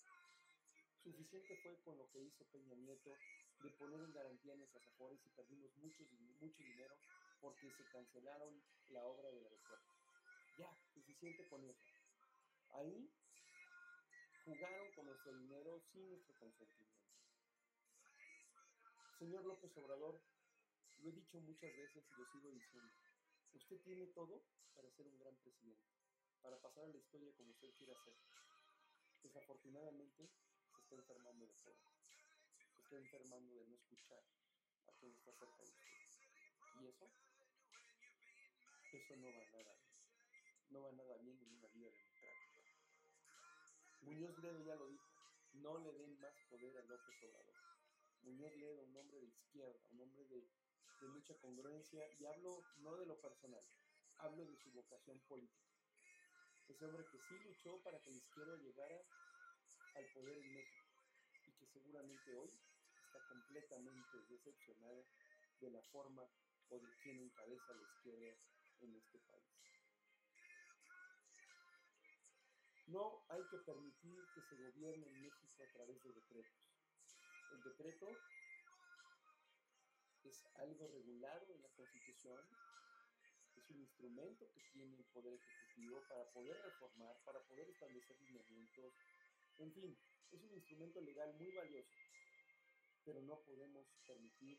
Suficiente 1.03 1.57
fue 1.63 1.77
con 1.83 1.97
lo 1.99 2.11
que 2.11 2.21
hizo 2.21 2.45
Peña 2.53 2.75
Nieto 2.75 3.17
de 3.63 3.71
poner 3.71 4.01
en 4.01 4.13
garantía 4.13 4.55
nuestras 4.57 4.87
afores 4.87 5.19
y 5.25 5.31
perdimos 5.31 5.75
mucho, 5.77 6.05
mucho 6.41 6.63
dinero 6.63 6.95
porque 7.41 7.71
se 7.71 7.85
cancelaron 7.93 8.63
la 8.89 9.05
obra 9.07 9.31
del 9.31 9.45
aeropuerto. 9.45 9.93
Ya, 10.59 10.77
suficiente 10.93 11.47
con 11.49 11.65
eso. 11.65 11.87
Ahí 12.71 13.11
jugaron 14.45 14.93
con 14.93 15.07
nuestro 15.07 15.33
dinero 15.33 15.81
sin 15.93 16.09
nuestro 16.09 16.35
consentimiento. 16.39 16.99
Señor 19.19 19.45
López 19.45 19.77
Obrador, 19.77 20.21
lo 20.99 21.11
he 21.11 21.13
dicho 21.13 21.41
muchas 21.41 21.75
veces 21.77 22.05
y 22.11 22.19
lo 22.19 22.27
sigo 22.27 22.51
diciendo. 22.51 22.93
Usted 23.53 23.81
tiene 23.83 24.07
todo 24.09 24.43
para 24.75 24.91
ser 24.91 25.07
un 25.07 25.19
gran 25.19 25.37
presidente, 25.37 25.89
para 26.43 26.61
pasar 26.61 26.85
a 26.85 26.89
la 26.89 26.97
historia 26.97 27.33
como 27.37 27.51
usted 27.51 27.75
quiera 27.75 27.95
ser. 28.05 28.15
Desafortunadamente, 29.23 30.31
se 30.75 30.81
está 30.81 30.95
enfermando 30.95 31.47
de 31.47 31.55
todo. 31.65 31.79
Se 32.75 32.83
está 32.83 32.97
enfermando 32.97 33.55
de 33.55 33.67
no 33.67 33.75
escuchar 33.75 34.25
a 34.87 34.93
quien 34.93 35.13
está 35.13 35.33
cerca 35.33 35.63
de 35.63 35.71
usted. 35.71 36.81
¿Y 36.81 36.87
eso? 36.87 37.11
Eso 38.93 39.17
no 39.17 39.33
va 39.33 39.45
nada 39.53 39.79
no 40.71 40.83
va 40.83 40.93
nada 40.93 41.17
bien 41.19 41.39
en 41.41 41.55
una 41.55 41.69
vida 41.69 41.91
democrática. 41.91 42.63
Muñoz 44.03 44.39
Ledo 44.39 44.61
ya 44.65 44.75
lo 44.77 44.89
dijo, 44.89 45.09
no 45.55 45.79
le 45.79 45.93
den 45.93 46.21
más 46.21 46.35
poder 46.49 46.77
a 46.77 46.83
López 46.83 47.23
Obrador. 47.23 47.55
Muñoz 48.23 48.55
Ledo, 48.57 48.83
un 48.85 48.97
hombre 48.97 49.19
de 49.21 49.27
izquierda, 49.27 49.81
un 49.93 50.01
hombre 50.01 50.25
de, 50.27 50.51
de 51.01 51.09
mucha 51.09 51.35
congruencia, 51.39 52.03
y 52.19 52.25
hablo 52.27 52.65
no 52.79 52.97
de 52.97 53.07
lo 53.07 53.21
personal, 53.21 53.65
hablo 54.19 54.45
de 54.45 54.57
su 54.57 54.71
vocación 54.73 55.19
política. 55.29 55.69
ese 56.69 56.85
hombre 56.85 57.07
que 57.11 57.19
sí 57.19 57.39
luchó 57.45 57.81
para 57.83 57.99
que 58.03 58.11
la 58.11 58.19
izquierda 58.19 58.57
llegara 58.57 59.03
al 59.95 60.05
poder 60.13 60.37
en 60.37 60.53
México 60.53 61.03
y 61.47 61.53
que 61.53 61.67
seguramente 61.67 62.35
hoy 62.35 62.51
está 63.07 63.19
completamente 63.27 64.23
decepcionado 64.29 65.07
de 65.61 65.71
la 65.71 65.83
forma 65.91 66.29
o 66.69 66.79
de 66.79 66.89
quien 67.03 67.21
encabeza 67.21 67.73
la 67.73 67.83
izquierda 67.83 68.37
en 68.81 68.95
este 68.95 69.19
país. 69.21 69.59
No 72.87 73.25
hay 73.29 73.45
que 73.49 73.59
permitir 73.59 74.25
que 74.35 74.43
se 74.43 74.57
gobierne 74.57 75.07
en 75.07 75.23
México 75.23 75.63
a 75.63 75.73
través 75.73 76.03
de 76.03 76.13
decretos. 76.13 76.59
El 77.53 77.63
decreto 77.63 78.09
es 80.29 80.45
algo 80.57 80.87
regulado 80.89 81.55
en 81.55 81.63
la 81.63 81.69
Constitución, 81.71 82.41
es 83.57 83.71
un 83.71 83.81
instrumento 83.81 84.51
que 84.53 84.61
tiene 84.73 84.97
el 84.97 85.05
Poder 85.07 85.35
Ejecutivo 85.35 86.03
para 86.09 86.31
poder 86.33 86.57
reformar, 86.63 87.17
para 87.25 87.41
poder 87.45 87.69
establecer 87.71 88.17
lineamientos, 88.21 88.95
en 89.59 89.73
fin, 89.73 89.99
es 90.31 90.43
un 90.43 90.55
instrumento 90.55 91.01
legal 91.01 91.35
muy 91.35 91.51
valioso, 91.51 91.97
pero 93.05 93.23
no 93.23 93.41
podemos 93.41 93.87
permitir 94.07 94.59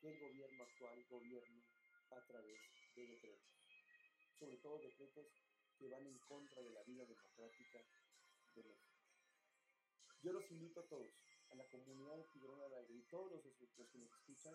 que 0.00 0.08
el 0.08 0.18
gobierno 0.18 0.64
actual 0.64 1.04
gobierne 1.08 1.64
a 2.10 2.20
través 2.26 2.60
de 2.94 3.06
decretos, 3.06 3.54
sobre 4.38 4.58
todo 4.58 4.78
decretos 4.78 5.26
que 5.78 5.88
van 5.88 6.06
en 6.06 6.18
contra 6.18 6.62
de 6.62 6.70
la 6.70 6.82
vida 6.82 7.04
democrática 7.06 7.78
de 8.54 8.62
México. 8.64 8.96
Yo 10.22 10.32
los 10.32 10.50
invito 10.50 10.80
a 10.80 10.88
todos, 10.88 11.14
a 11.50 11.54
la 11.54 11.68
comunidad 11.68 12.16
de 12.16 12.64
al 12.64 12.74
Aire 12.74 12.94
y 12.94 13.02
todos 13.04 13.30
los 13.30 13.42
que 13.42 13.98
nos 13.98 14.10
escuchan, 14.10 14.54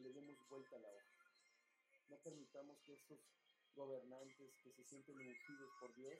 le 0.00 0.12
demos 0.12 0.38
vuelta 0.48 0.76
a 0.76 0.78
la 0.78 0.90
hoja. 0.90 1.18
No 2.08 2.16
permitamos 2.18 2.78
que 2.82 2.94
estos 2.94 3.20
gobernantes 3.74 4.56
que 4.62 4.72
se 4.72 4.84
sienten 4.84 5.18
ungidos 5.18 5.72
por 5.80 5.94
Dios 5.94 6.18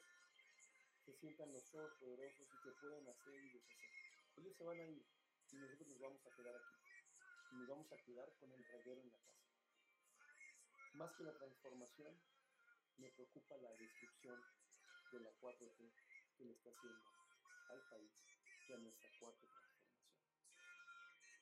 se 1.04 1.14
sientan 1.14 1.52
los 1.52 1.64
poderosos 2.00 2.46
y 2.52 2.62
que 2.62 2.72
pueden 2.80 3.08
hacer 3.08 3.34
y 3.34 3.50
deshacer. 3.50 3.88
Ellos 4.36 4.56
se 4.56 4.64
van 4.64 4.80
a 4.80 4.84
ir 4.84 5.06
y 5.50 5.56
nosotros 5.56 5.88
nos 5.88 6.00
vamos 6.00 6.26
a 6.26 6.30
quedar 6.36 6.54
aquí. 6.54 6.76
Y 7.50 7.56
nos 7.56 7.68
vamos 7.68 7.92
a 7.92 7.98
quedar 8.04 8.30
con 8.38 8.52
el 8.52 8.62
reguero 8.64 9.00
en 9.00 9.10
la 9.10 9.18
casa. 9.18 9.48
Más 10.94 11.12
que 11.14 11.24
la 11.24 11.32
transformación, 11.38 12.20
me 12.98 13.10
preocupa 13.12 13.56
la 13.56 13.72
destrucción 13.76 14.44
de 15.12 15.20
la 15.20 15.30
4T 15.40 15.92
que 16.36 16.44
le 16.44 16.52
está 16.52 16.70
haciendo 16.70 17.04
al 17.70 17.82
país 17.88 18.12
y 18.68 18.72
a 18.72 18.78
nuestra 18.78 19.08
cuarta 19.18 19.46
transformación. 19.46 19.78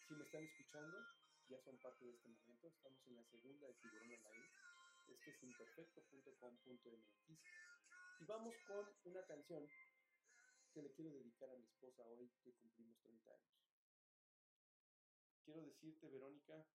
Si 0.06 0.14
me 0.14 0.24
están 0.24 0.44
escuchando, 0.44 0.96
ya 1.48 1.60
son 1.60 1.78
parte 1.78 2.04
de 2.04 2.12
este 2.12 2.28
momento, 2.28 2.68
estamos 2.68 3.06
en 3.06 3.14
la 3.16 3.24
segunda 3.24 3.66
de 3.66 3.74
Tiburón 3.74 4.12
al. 4.24 4.50
Este 5.06 5.30
es 5.30 5.42
imperfecto.com.mx 5.42 7.40
y 8.18 8.24
vamos 8.24 8.54
con 8.66 8.86
una 9.04 9.24
canción 9.26 9.68
que 10.72 10.82
le 10.82 10.92
quiero 10.92 11.12
dedicar 11.12 11.48
a 11.50 11.56
mi 11.56 11.64
esposa 11.64 12.04
hoy 12.08 12.28
que 12.42 12.52
cumplimos 12.54 12.98
30 12.98 13.30
años. 13.30 13.54
Quiero 15.44 15.62
decirte, 15.62 16.08
Verónica, 16.08 16.66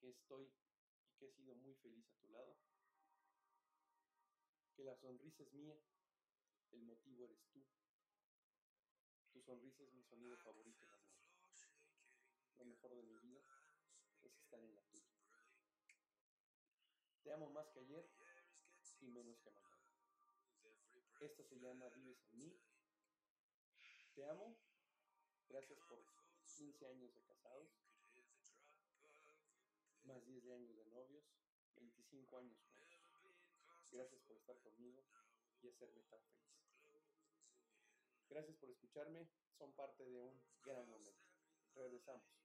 que 0.00 0.08
estoy 0.08 0.50
y 1.04 1.12
que 1.18 1.26
he 1.26 1.32
sido 1.32 1.54
muy 1.56 1.74
feliz 1.74 2.06
a 2.08 2.16
tu 2.20 2.28
lado 2.30 2.56
que 4.74 4.84
la 4.84 4.96
sonrisa 4.96 5.42
es 5.42 5.52
mía, 5.52 5.76
el 6.70 6.80
motivo 6.82 7.24
eres 7.24 7.44
tú. 7.52 7.62
Tu 9.30 9.42
sonrisa 9.42 9.82
es 9.84 9.92
mi 9.92 10.02
sonido 10.04 10.38
favorito. 10.38 10.86
Lo 12.60 12.66
mejor 12.66 12.94
de 12.94 13.02
mi 13.02 13.16
vida 13.16 13.40
es 14.22 14.36
estar 14.36 14.60
en 14.62 14.74
la 14.74 14.82
tuya. 14.82 15.08
Te 17.22 17.32
amo 17.32 17.48
más 17.48 17.66
que 17.70 17.80
ayer 17.80 18.06
y 19.00 19.08
menos 19.08 19.40
que 19.40 19.50
mañana. 19.50 19.80
Esto 21.20 21.42
se 21.42 21.58
llama 21.58 21.88
Vives 21.88 22.22
en 22.32 22.38
mí. 22.38 22.60
Te 24.14 24.26
amo. 24.26 24.58
Gracias 25.48 25.78
por 25.88 26.04
15 26.58 26.86
años 26.86 27.14
de 27.14 27.22
casados, 27.22 27.70
más 30.04 30.22
10 30.26 30.50
años 30.50 30.76
de 30.76 30.84
novios, 30.84 31.24
25 31.76 32.36
años 32.36 32.58
juntos. 32.60 32.88
Gracias 33.90 34.20
por 34.22 34.36
estar 34.36 34.60
conmigo 34.60 35.02
y 35.62 35.68
hacerme 35.68 36.02
tan 36.02 36.20
feliz. 36.20 36.60
Gracias 38.28 38.56
por 38.58 38.70
escucharme. 38.70 39.26
Son 39.56 39.72
parte 39.72 40.04
de 40.04 40.20
un 40.20 40.42
gran 40.62 40.86
momento. 40.88 41.26
Regresamos. 41.74 42.39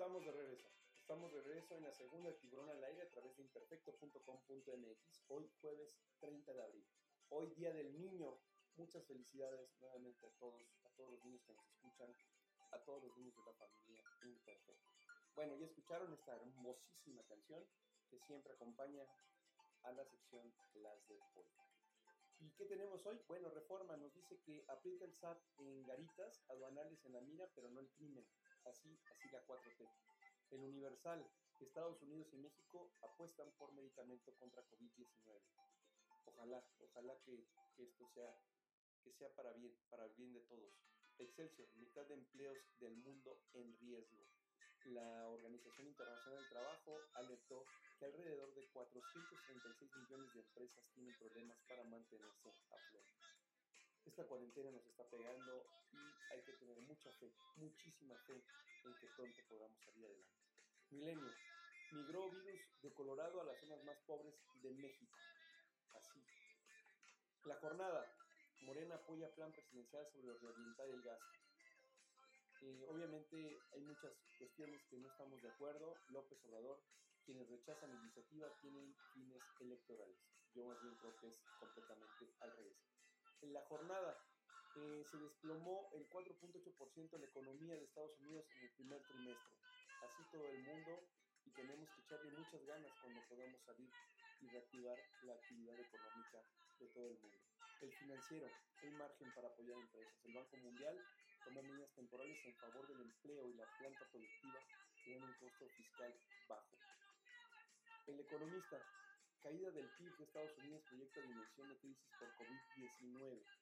Estamos 0.00 0.24
de 0.24 0.32
regreso. 0.32 0.66
Estamos 0.96 1.30
de 1.30 1.42
regreso 1.42 1.76
en 1.76 1.82
la 1.82 1.92
segunda 1.92 2.30
de 2.30 2.36
Tiburón 2.38 2.70
al 2.70 2.82
aire 2.84 3.02
a 3.02 3.10
través 3.10 3.36
de 3.36 3.42
imperfecto.com.mx. 3.42 5.24
Hoy 5.28 5.46
jueves 5.60 6.00
30 6.20 6.54
de 6.54 6.62
abril. 6.62 6.88
Hoy 7.28 7.50
día 7.50 7.70
del 7.70 7.92
niño. 8.00 8.40
Muchas 8.76 9.04
felicidades 9.04 9.78
nuevamente 9.78 10.26
a 10.26 10.30
todos, 10.38 10.80
a 10.86 10.88
todos 10.96 11.10
los 11.10 11.24
niños 11.26 11.44
que 11.44 11.52
nos 11.52 11.66
escuchan, 11.66 12.16
a 12.70 12.78
todos 12.78 13.02
los 13.04 13.16
niños 13.18 13.36
de 13.36 13.42
la 13.44 13.52
familia 13.52 14.02
Imperfecto. 14.22 14.72
Bueno, 15.34 15.54
ya 15.56 15.66
escucharon 15.66 16.10
esta 16.14 16.34
hermosísima 16.34 17.22
canción 17.24 17.62
que 18.08 18.18
siempre 18.20 18.54
acompaña 18.54 19.06
a 19.82 19.92
la 19.92 20.06
sección 20.06 20.50
Las 20.76 21.06
de 21.08 21.20
hoy. 21.34 21.46
¿Y 22.38 22.50
qué 22.52 22.64
tenemos 22.64 23.04
hoy? 23.04 23.20
Bueno, 23.28 23.50
Reforma 23.50 23.98
nos 23.98 24.14
dice 24.14 24.40
que 24.46 24.64
aprieta 24.66 25.04
el 25.04 25.12
SAT 25.12 25.38
en 25.58 25.84
garitas 25.84 26.42
aduanales 26.48 27.04
en 27.04 27.12
la 27.12 27.20
mira, 27.20 27.50
pero 27.54 27.68
no 27.68 27.80
el 27.80 27.90
crimen 27.90 28.26
así, 28.64 28.98
así 29.10 29.28
la 29.30 29.44
4T. 29.46 29.88
El 30.50 30.64
Universal, 30.64 31.26
Estados 31.60 32.00
Unidos 32.02 32.32
y 32.32 32.36
México 32.38 32.90
apuestan 33.02 33.50
por 33.58 33.72
medicamento 33.72 34.34
contra 34.38 34.64
COVID-19. 34.66 35.40
Ojalá, 36.24 36.64
ojalá 36.80 37.18
que, 37.24 37.46
que, 37.76 37.84
esto 37.84 38.08
sea, 38.08 38.34
que 39.02 39.12
sea 39.12 39.32
para 39.34 39.52
bien, 39.52 39.74
para 39.88 40.06
el 40.06 40.14
bien 40.14 40.32
de 40.32 40.40
todos. 40.40 40.74
Excelsior, 41.18 41.68
mitad 41.76 42.06
de 42.06 42.14
empleos 42.14 42.58
del 42.80 42.96
mundo 42.96 43.42
en 43.52 43.76
riesgo. 43.78 44.26
La 44.86 45.28
Organización 45.28 45.88
Internacional 45.88 46.40
del 46.40 46.48
Trabajo 46.48 47.00
alertó 47.14 47.66
que 47.98 48.06
alrededor 48.06 48.54
de 48.54 48.66
436 48.68 49.96
millones 49.96 50.32
de 50.32 50.40
empresas 50.40 50.84
tienen 50.94 51.14
problemas 51.18 51.58
para 51.68 51.84
mantenerse 51.84 52.48
a 52.70 52.78
flote 52.88 53.20
esta 54.10 54.26
cuarentena 54.26 54.70
nos 54.70 54.84
está 54.86 55.04
pegando 55.04 55.64
y 55.92 55.98
hay 56.30 56.42
que 56.42 56.52
tener 56.54 56.78
mucha 56.80 57.10
fe, 57.12 57.32
muchísima 57.56 58.16
fe 58.26 58.34
en 58.84 58.94
que 58.98 59.06
pronto 59.16 59.42
podamos 59.48 59.78
salir 59.84 60.04
adelante. 60.06 60.40
Milenio, 60.90 61.32
migró 61.92 62.30
virus 62.30 62.60
de 62.82 62.92
Colorado 62.94 63.40
a 63.40 63.44
las 63.44 63.58
zonas 63.60 63.82
más 63.84 63.98
pobres 64.06 64.34
de 64.62 64.70
México. 64.70 65.18
Así. 65.94 66.24
La 67.44 67.56
jornada, 67.56 68.06
Morena 68.62 68.94
apoya 68.96 69.34
plan 69.34 69.52
presidencial 69.52 70.06
sobre 70.12 70.38
reorientar 70.38 70.88
el 70.88 71.02
gasto. 71.02 71.38
Eh, 72.62 72.84
obviamente 72.88 73.58
hay 73.72 73.80
muchas 73.80 74.12
cuestiones 74.38 74.82
que 74.90 74.98
no 74.98 75.08
estamos 75.08 75.40
de 75.40 75.48
acuerdo. 75.48 75.96
López 76.10 76.38
Obrador, 76.44 76.82
quienes 77.24 77.48
rechazan 77.48 77.90
la 77.90 78.00
iniciativa, 78.00 78.48
tienen 78.60 78.94
fines 79.14 79.42
electorales. 79.60 80.18
Yo 80.54 80.66
más 80.66 80.80
bien 80.82 80.94
creo 80.96 81.16
que 81.20 81.28
es 81.28 81.40
completamente 81.58 82.34
al 82.40 82.52
revés 82.56 82.76
en 83.42 83.52
la 83.52 83.60
jornada. 83.62 84.18
Se 84.80 85.18
desplomó 85.18 85.90
el 85.92 86.08
4.8% 86.08 87.18
la 87.18 87.26
economía 87.26 87.76
de 87.76 87.84
Estados 87.84 88.18
Unidos 88.20 88.46
en 88.56 88.62
el 88.62 88.70
primer 88.70 89.02
trimestre. 89.02 89.56
Así 90.00 90.22
todo 90.32 90.48
el 90.48 90.62
mundo 90.62 91.04
y 91.44 91.50
tenemos 91.50 91.90
que 91.90 92.00
echarle 92.00 92.30
muchas 92.30 92.64
ganas 92.64 92.90
cuando 93.02 93.20
podamos 93.28 93.60
salir 93.60 93.90
y 94.40 94.48
reactivar 94.48 94.98
la 95.24 95.34
actividad 95.34 95.78
económica 95.78 96.40
de 96.78 96.88
todo 96.88 97.10
el 97.10 97.18
mundo. 97.18 97.36
El 97.82 97.92
financiero, 97.92 98.48
hay 98.82 98.90
margen 98.92 99.30
para 99.34 99.48
apoyar 99.48 99.76
empresas. 99.76 100.14
El 100.24 100.32
Banco 100.32 100.56
Mundial 100.56 100.96
tomó 101.44 101.62
medidas 101.62 101.92
temporales 101.92 102.38
en 102.46 102.54
favor 102.56 102.86
del 102.88 103.00
empleo 103.02 103.48
y 103.48 103.54
la 103.54 103.66
planta 103.78 104.08
productiva 104.10 104.60
tienen 105.04 105.24
un 105.24 105.34
costo 105.34 105.68
fiscal 105.76 106.14
bajo. 106.48 106.76
El 108.06 108.20
economista, 108.20 108.80
Caída 109.42 109.70
del 109.72 109.88
PIB 109.96 110.16
de 110.16 110.24
Estados 110.24 110.56
Unidos 110.58 110.82
proyecta 110.88 111.20
dimensión 111.20 111.68
de 111.68 111.78
crisis 111.78 112.10
por 112.18 112.28
COVID-19. 112.36 113.59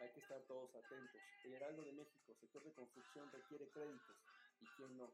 Hay 0.00 0.10
que 0.12 0.20
estar 0.20 0.40
todos 0.46 0.74
atentos. 0.74 1.22
El 1.44 1.54
Heraldo 1.54 1.82
de 1.82 1.92
México, 1.92 2.34
sector 2.34 2.64
de 2.64 2.72
construcción 2.72 3.30
requiere 3.30 3.70
créditos. 3.70 4.16
¿Y 4.60 4.66
quién 4.76 4.96
no? 4.96 5.12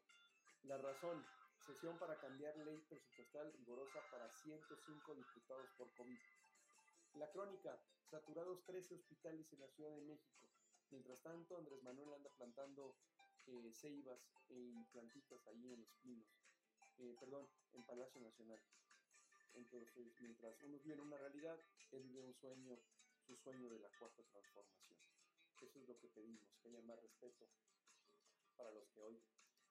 La 0.62 0.78
razón, 0.78 1.24
Sesión 1.66 1.99
para 1.99 2.16
cambiar 2.20 2.57
ley 2.59 2.80
presupuestal 2.89 3.53
rigurosa 3.53 4.01
para 4.12 4.30
105 4.30 5.14
diputados 5.16 5.68
por 5.76 5.93
COVID. 5.95 6.20
La 7.14 7.28
crónica, 7.32 7.82
saturados 8.09 8.64
13 8.66 8.95
hospitales 8.95 9.53
en 9.53 9.61
la 9.61 9.68
Ciudad 9.70 9.91
de 9.91 10.03
México. 10.03 10.47
Mientras 10.91 11.20
tanto, 11.22 11.57
Andrés 11.57 11.82
Manuel 11.82 12.14
anda 12.14 12.30
plantando 12.30 12.95
eh, 13.47 13.72
ceibas 13.72 14.20
y 14.49 14.84
plantitas 14.93 15.45
ahí 15.49 15.72
en 15.72 15.80
Los 15.80 15.93
Pinos, 15.97 16.28
eh, 16.99 17.16
perdón, 17.18 17.49
en 17.72 17.82
Palacio 17.84 18.20
Nacional. 18.20 18.61
Entonces, 19.55 20.14
mientras 20.20 20.62
unos 20.62 20.84
viven 20.84 21.01
una 21.01 21.16
realidad, 21.16 21.59
él 21.91 22.05
vive 22.05 22.20
un 22.20 22.34
sueño, 22.34 22.78
su 23.27 23.37
sueño 23.39 23.68
de 23.68 23.81
la 23.81 23.89
cuarta 23.99 24.22
transformación. 24.22 24.99
Eso 25.61 25.81
es 25.81 25.89
lo 25.89 25.99
que 25.99 26.09
pedimos, 26.09 26.47
que 26.62 26.68
haya 26.68 26.81
más 26.83 27.01
respeto 27.03 27.49
para 28.57 28.70
los 28.70 28.87
que 28.91 29.01
hoy, 29.01 29.20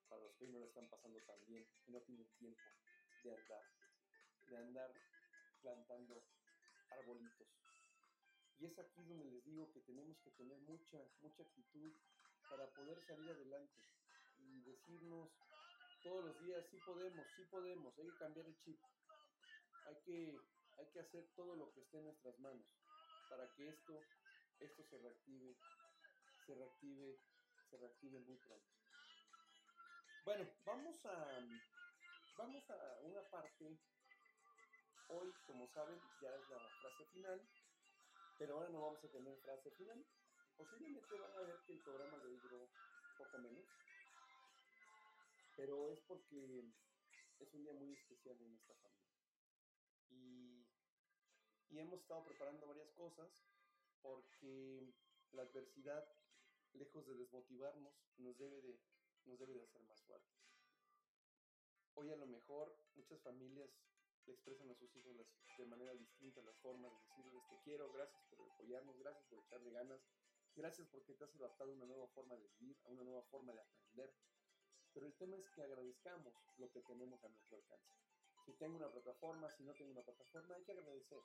para 0.09 0.21
los 0.21 0.35
que 0.35 0.43
hoy 0.43 0.51
no 0.51 0.59
lo 0.59 0.65
están 0.67 0.89
pasando 0.89 1.19
tan 1.21 1.39
bien 1.45 1.65
y 1.87 1.91
no 1.91 2.01
tienen 2.01 2.27
tiempo 2.37 2.61
de 3.23 3.31
andar, 3.31 3.63
de 4.49 4.57
andar 4.57 4.93
plantando 5.61 6.21
arbolitos. 6.89 7.47
Y 8.57 8.65
es 8.65 8.77
aquí 8.77 9.03
donde 9.03 9.25
les 9.25 9.45
digo 9.45 9.71
que 9.71 9.81
tenemos 9.81 10.17
que 10.19 10.31
tener 10.31 10.57
mucha, 10.59 10.99
mucha 11.21 11.43
actitud 11.43 11.93
para 12.49 12.69
poder 12.73 12.99
salir 13.07 13.29
adelante 13.29 13.73
y 14.37 14.61
decirnos 14.63 15.29
todos 16.03 16.25
los 16.25 16.39
días, 16.45 16.63
sí 16.69 16.77
podemos, 16.85 17.25
sí 17.35 17.43
podemos, 17.49 17.97
hay 17.97 18.05
que 18.05 18.17
cambiar 18.17 18.45
el 18.45 18.57
chip, 18.63 18.79
hay 19.85 19.95
que, 20.03 20.39
hay 20.77 20.87
que 20.91 20.99
hacer 20.99 21.27
todo 21.35 21.55
lo 21.55 21.71
que 21.73 21.81
esté 21.81 21.97
en 21.97 22.05
nuestras 22.05 22.37
manos 22.39 22.65
para 23.29 23.47
que 23.53 23.69
esto, 23.69 24.01
esto 24.59 24.83
se 24.83 24.97
reactive, 24.97 25.55
se 26.45 26.55
reactive, 26.55 27.19
se 27.69 27.77
reactive 27.77 28.19
muy 28.19 28.37
pronto. 28.37 28.67
Bueno, 30.25 30.49
vamos 30.65 31.05
a, 31.05 31.39
vamos 32.37 32.69
a 32.69 32.99
una 33.03 33.21
parte, 33.29 33.77
hoy 35.09 35.31
como 35.45 35.67
saben 35.67 35.99
ya 36.19 36.35
es 36.35 36.49
la 36.49 36.59
frase 36.81 37.05
final, 37.13 37.41
pero 38.37 38.55
ahora 38.55 38.69
no 38.69 38.81
vamos 38.81 39.03
a 39.03 39.09
tener 39.09 39.37
frase 39.41 39.71
final. 39.71 40.03
Posiblemente 40.57 41.19
van 41.19 41.31
a 41.37 41.41
ver 41.41 41.59
que 41.65 41.73
el 41.73 41.79
programa 41.79 42.17
hoy 42.23 42.39
duró 42.39 42.69
poco 43.17 43.37
menos, 43.39 43.65
pero 45.55 45.91
es 45.91 45.99
porque 46.07 46.63
es 47.39 47.53
un 47.53 47.63
día 47.63 47.73
muy 47.73 47.93
especial 47.93 48.39
en 48.41 48.55
esta 48.55 48.73
familia. 48.75 48.95
Y, 50.09 50.54
y 51.75 51.79
hemos 51.79 51.99
estado 51.99 52.23
preparando 52.23 52.67
varias 52.67 52.89
cosas 52.91 53.43
porque 54.01 54.93
la 55.33 55.41
adversidad, 55.41 56.07
lejos 56.71 57.05
de 57.05 57.15
desmotivarnos, 57.15 57.93
nos 58.17 58.37
debe 58.37 58.61
de, 58.61 58.79
nos 59.25 59.37
debe 59.37 59.55
de 59.55 59.63
hacer 59.63 59.81
más 59.83 60.01
fuertes. 60.03 60.39
Hoy 61.95 62.11
a 62.11 62.15
lo 62.15 62.27
mejor 62.27 62.77
muchas 62.95 63.19
familias 63.21 63.69
le 64.25 64.33
expresan 64.33 64.69
a 64.69 64.75
sus 64.75 64.95
hijos 64.95 65.15
las, 65.17 65.27
de 65.57 65.65
manera 65.65 65.93
distinta 65.95 66.41
las 66.43 66.57
formas 66.59 66.93
de 66.93 66.99
decirles 67.09 67.45
te 67.49 67.59
quiero, 67.65 67.91
gracias 67.91 68.23
por 68.29 68.39
apoyarnos, 68.41 68.97
gracias 68.97 69.25
por 69.25 69.39
echarle 69.39 69.71
ganas, 69.71 69.99
gracias 70.55 70.87
porque 70.87 71.13
te 71.13 71.25
has 71.25 71.35
adaptado 71.35 71.71
a 71.71 71.75
una 71.75 71.85
nueva 71.85 72.07
forma 72.07 72.37
de 72.37 72.47
vivir, 72.59 72.77
a 72.85 72.89
una 72.89 73.03
nueva 73.03 73.23
forma 73.23 73.51
de 73.51 73.59
aprender. 73.59 74.13
Pero 74.93 75.07
el 75.07 75.15
tema 75.15 75.35
es 75.35 75.49
que 75.49 75.61
agradezcamos 75.61 76.33
lo 76.57 76.71
que 76.71 76.81
tenemos 76.83 77.21
a 77.25 77.27
nuestro 77.27 77.57
alcance. 77.57 77.95
Si 78.45 78.53
tengo 78.53 78.77
una 78.77 78.91
plataforma, 78.91 79.49
si 79.49 79.63
no 79.63 79.73
tengo 79.73 79.91
una 79.91 80.03
plataforma, 80.03 80.55
hay 80.55 80.63
que 80.63 80.71
agradecer. 80.71 81.19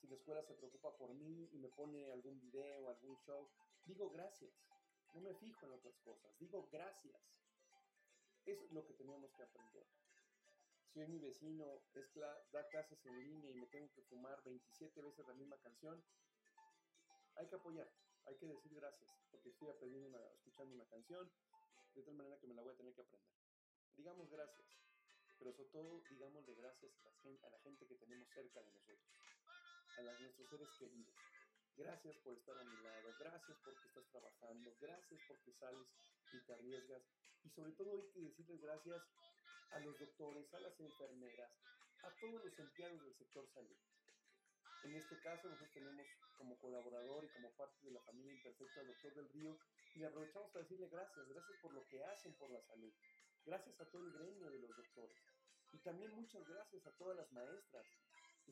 Si 0.00 0.06
la 0.06 0.14
escuela 0.14 0.42
se 0.42 0.54
preocupa 0.54 0.96
por 0.96 1.12
mí 1.14 1.48
y 1.52 1.58
me 1.58 1.68
pone 1.68 2.10
algún 2.12 2.38
video, 2.40 2.88
algún 2.88 3.16
show, 3.18 3.48
digo 3.84 4.08
gracias. 4.10 4.52
No 5.14 5.20
me 5.20 5.34
fijo 5.34 5.66
en 5.66 5.72
otras 5.72 5.98
cosas, 5.98 6.30
digo 6.38 6.68
gracias. 6.70 7.20
Es 8.44 8.70
lo 8.70 8.86
que 8.86 8.94
tenemos 8.94 9.32
que 9.34 9.42
aprender. 9.42 9.86
Si 10.92 11.00
hoy 11.00 11.08
mi 11.08 11.18
vecino 11.18 11.82
es 11.94 12.14
da 12.14 12.68
clases 12.68 13.04
en 13.06 13.18
línea 13.18 13.50
y 13.50 13.54
me 13.54 13.66
tengo 13.66 13.92
que 13.92 14.02
fumar 14.02 14.42
27 14.44 15.02
veces 15.02 15.26
la 15.26 15.34
misma 15.34 15.58
canción, 15.58 16.02
hay 17.34 17.46
que 17.48 17.56
apoyar, 17.56 17.90
hay 18.24 18.36
que 18.36 18.46
decir 18.46 18.74
gracias, 18.74 19.10
porque 19.30 19.50
estoy 19.50 19.68
aprendiendo 19.68 20.18
escuchando 20.32 20.74
una 20.74 20.86
canción, 20.86 21.30
de 21.94 22.02
tal 22.02 22.14
manera 22.14 22.38
que 22.38 22.46
me 22.46 22.54
la 22.54 22.62
voy 22.62 22.72
a 22.72 22.76
tener 22.76 22.94
que 22.94 23.02
aprender. 23.02 23.34
Digamos 23.96 24.30
gracias 24.30 24.78
pero 25.38 25.52
sobre 25.52 25.70
todo 25.70 26.02
digámosle 26.10 26.54
gracias 26.54 26.92
a 26.98 27.04
la, 27.04 27.12
gente, 27.22 27.46
a 27.46 27.50
la 27.50 27.58
gente 27.60 27.86
que 27.86 27.94
tenemos 27.94 28.28
cerca 28.30 28.60
de 28.60 28.70
nosotros, 28.72 29.08
a 30.06 30.20
nuestros 30.20 30.48
seres 30.48 30.68
queridos. 30.78 31.14
Gracias 31.76 32.16
por 32.18 32.32
estar 32.34 32.56
a 32.56 32.62
mi 32.62 32.76
lado, 32.82 33.12
gracias 33.18 33.58
porque 33.64 33.88
estás 33.88 34.06
trabajando, 34.12 34.76
gracias 34.80 35.20
porque 35.26 35.52
sales 35.58 35.88
y 36.32 36.38
te 36.38 36.52
arriesgas. 36.52 37.02
Y 37.42 37.50
sobre 37.50 37.72
todo 37.72 37.90
hay 37.90 38.06
que 38.14 38.20
decirles 38.20 38.60
gracias 38.60 39.02
a 39.72 39.80
los 39.80 39.98
doctores, 39.98 40.54
a 40.54 40.60
las 40.60 40.78
enfermeras, 40.78 41.50
a 42.02 42.10
todos 42.20 42.44
los 42.44 42.58
empleados 42.60 43.02
del 43.02 43.14
sector 43.18 43.44
salud. 43.52 43.76
En 44.84 44.94
este 44.94 45.18
caso 45.18 45.48
nosotros 45.48 45.74
tenemos 45.74 46.06
como 46.38 46.56
colaborador 46.58 47.24
y 47.24 47.28
como 47.34 47.50
parte 47.56 47.84
de 47.84 47.90
la 47.90 48.00
familia 48.02 48.34
imperfecta 48.34 48.80
al 48.80 48.86
doctor 48.86 49.14
del 49.16 49.28
Río 49.30 49.58
y 49.96 49.98
le 49.98 50.06
aprovechamos 50.06 50.50
para 50.52 50.62
decirle 50.62 50.86
gracias, 50.86 51.26
gracias 51.26 51.58
por 51.58 51.74
lo 51.74 51.84
que 51.88 52.04
hacen 52.04 52.34
por 52.34 52.50
la 52.50 52.62
salud, 52.62 52.92
Gracias 53.44 53.80
a 53.80 53.84
todo 53.86 54.04
el 54.04 54.12
gremio 54.12 54.48
de 54.50 54.58
los 54.58 54.76
doctores. 54.76 55.16
Y 55.72 55.78
también 55.78 56.12
muchas 56.14 56.46
gracias 56.46 56.86
a 56.86 56.92
todas 56.92 57.16
las 57.16 57.32
maestras 57.32 57.86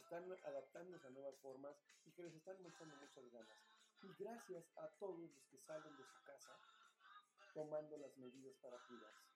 están 0.01 0.31
adaptándose 0.45 1.07
a 1.07 1.11
nuevas 1.11 1.37
formas 1.39 1.77
y 2.05 2.13
que 2.13 2.23
les 2.23 2.35
están 2.35 2.61
mostrando 2.63 2.97
muchas 2.97 3.31
ganas. 3.31 3.59
Y 4.03 4.09
gracias 4.23 4.65
a 4.77 4.89
todos 4.99 5.19
los 5.19 5.45
que 5.51 5.59
salen 5.59 5.97
de 5.97 6.05
su 6.05 6.23
casa 6.25 6.59
tomando 7.55 7.97
las 7.97 8.17
medidas 8.19 8.55
para 8.63 8.79
cuidarse. 8.87 9.27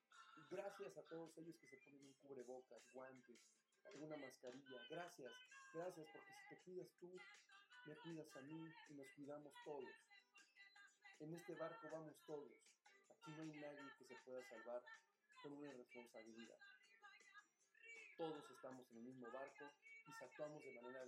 Gracias 0.50 0.96
a 0.96 1.02
todos 1.08 1.36
ellos 1.38 1.56
que 1.56 1.68
se 1.68 1.76
ponen 1.78 2.04
un 2.04 2.14
cubrebocas, 2.14 2.82
guantes, 2.92 3.38
alguna 3.86 4.16
mascarilla. 4.16 4.78
Gracias, 4.90 5.32
gracias 5.72 6.06
porque 6.12 6.32
si 6.32 6.48
te 6.48 6.62
cuidas 6.62 6.88
tú, 7.00 7.18
me 7.86 7.96
cuidas 7.96 8.36
a 8.36 8.40
mí 8.42 8.72
y 8.90 8.94
nos 8.94 9.08
cuidamos 9.16 9.52
todos. 9.64 9.94
En 11.20 11.34
este 11.34 11.54
barco 11.54 11.88
vamos 11.90 12.14
todos. 12.26 12.52
Aquí 13.08 13.30
no 13.32 13.42
hay 13.42 13.52
nadie 13.60 13.90
que 13.98 14.04
se 14.04 14.16
pueda 14.24 14.42
salvar 14.48 14.82
con 15.42 15.52
una 15.52 15.72
responsabilidad. 15.72 16.58
Todos 18.16 18.50
estamos 18.50 18.90
en 18.90 18.98
el 18.98 19.04
mismo 19.04 19.30
barco 19.30 19.64
y 20.10 20.12
si 20.12 20.24
actuamos 20.24 20.64
de 20.64 20.72
manera 20.72 21.04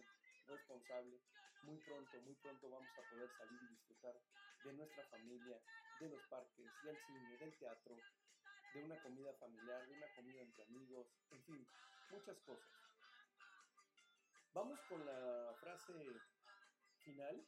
responsable, 0.46 1.20
muy 1.62 1.78
pronto, 1.78 2.20
muy 2.20 2.34
pronto 2.36 2.70
vamos 2.70 2.96
a 2.96 3.02
poder 3.02 3.28
salir 3.32 3.60
y 3.60 3.66
disfrutar 3.66 4.14
de 4.62 4.72
nuestra 4.74 5.04
familia, 5.06 5.60
de 5.98 6.08
los 6.08 6.22
parques, 6.26 6.70
del 6.82 6.96
cine, 6.98 7.36
del 7.38 7.52
teatro, 7.56 8.04
de 8.72 8.80
una 8.80 8.96
comida 9.00 9.32
familiar, 9.34 9.84
de 9.86 9.94
una 9.94 10.08
comida 10.14 10.40
entre 10.40 10.62
amigos, 10.64 11.08
en 11.30 11.42
fin, 11.42 11.68
muchas 12.10 12.38
cosas. 12.40 12.72
Vamos 14.54 14.80
con 14.82 15.04
la 15.04 15.56
frase 15.58 16.22
final, 17.02 17.44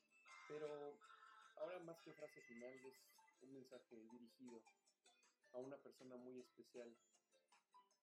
pero 0.49 0.99
ahora 1.57 1.79
más 1.81 2.01
que 2.03 2.15
frase 2.15 2.43
final 2.43 2.75
es 2.85 2.97
un 3.43 3.53
mensaje 3.53 3.97
dirigido 4.11 4.61
a 5.53 5.59
una 5.59 5.77
persona 5.77 6.17
muy 6.17 6.41
especial 6.41 6.97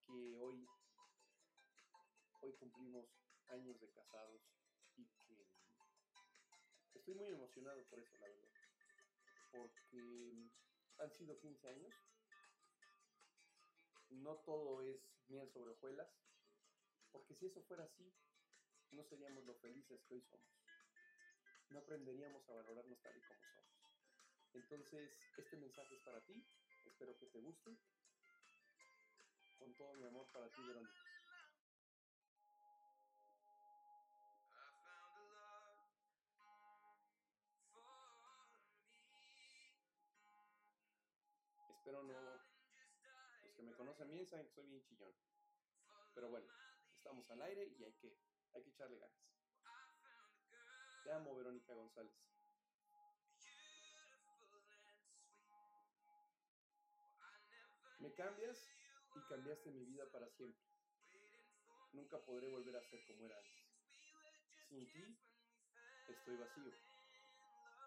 que 0.06 0.38
hoy, 0.38 0.66
hoy 2.40 2.52
cumplimos 2.54 3.06
años 3.52 3.80
de 3.80 3.90
casados 3.90 4.42
y 4.96 5.06
que 5.06 5.46
estoy 6.94 7.14
muy 7.14 7.28
emocionado 7.28 7.84
por 7.86 8.00
eso, 8.00 8.16
la 8.18 8.28
verdad. 8.28 8.50
Porque 9.50 10.50
han 10.98 11.10
sido 11.10 11.38
15 11.38 11.68
años. 11.68 11.94
No 14.10 14.36
todo 14.38 14.82
es 14.82 15.00
miel 15.28 15.48
sobre 15.50 15.70
hojuelas, 15.70 16.10
porque 17.10 17.34
si 17.34 17.46
eso 17.46 17.62
fuera 17.62 17.84
así, 17.84 18.12
no 18.90 19.02
seríamos 19.04 19.44
lo 19.46 19.54
felices 19.54 20.02
que 20.04 20.14
hoy 20.14 20.22
somos. 20.22 20.46
No 21.70 21.78
aprenderíamos 21.78 22.46
a 22.48 22.52
valorarnos 22.52 23.00
tal 23.00 23.16
y 23.16 23.22
como 23.22 23.40
somos. 23.54 23.72
Entonces, 24.52 25.10
este 25.38 25.56
mensaje 25.56 25.94
es 25.94 26.02
para 26.02 26.20
ti, 26.26 26.44
Espero 26.86 27.16
que 27.16 27.26
te 27.26 27.40
guste. 27.40 27.76
Con 29.58 29.74
todo 29.74 29.94
mi 29.94 30.04
amor 30.04 30.26
para 30.32 30.48
ti, 30.50 30.62
Verónica. 30.62 31.11
Conocen 43.82 44.10
bien 44.10 44.24
saben 44.28 44.46
que 44.46 44.54
soy 44.54 44.66
bien 44.66 44.80
chillón. 44.84 45.12
Pero 46.14 46.28
bueno, 46.28 46.46
estamos 46.94 47.28
al 47.30 47.42
aire 47.42 47.66
y 47.66 47.82
hay 47.82 47.92
que, 47.94 48.16
hay 48.54 48.62
que 48.62 48.70
echarle 48.70 48.96
ganas. 48.96 49.18
Te 51.02 51.12
amo, 51.12 51.34
Verónica 51.34 51.74
González. 51.74 52.14
Me 57.98 58.14
cambias 58.14 58.56
y 59.16 59.20
cambiaste 59.28 59.72
mi 59.72 59.84
vida 59.84 60.08
para 60.12 60.28
siempre. 60.30 60.64
Nunca 61.92 62.20
podré 62.24 62.48
volver 62.50 62.76
a 62.76 62.88
ser 62.88 63.04
como 63.08 63.26
era. 63.26 63.36
Sin 64.68 64.86
ti 64.92 65.18
estoy 66.06 66.36
vacío, 66.36 66.72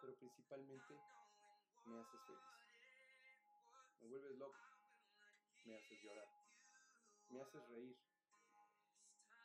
pero 0.02 0.14
principalmente 0.18 1.00
me 1.86 2.00
haces 2.02 2.22
feliz. 2.28 2.44
Me 4.02 4.08
vuelves 4.08 4.38
loco, 4.38 4.75
me 5.66 5.76
haces 5.76 6.02
llorar, 6.02 6.28
me 7.30 7.42
haces 7.42 7.68
reír. 7.70 7.98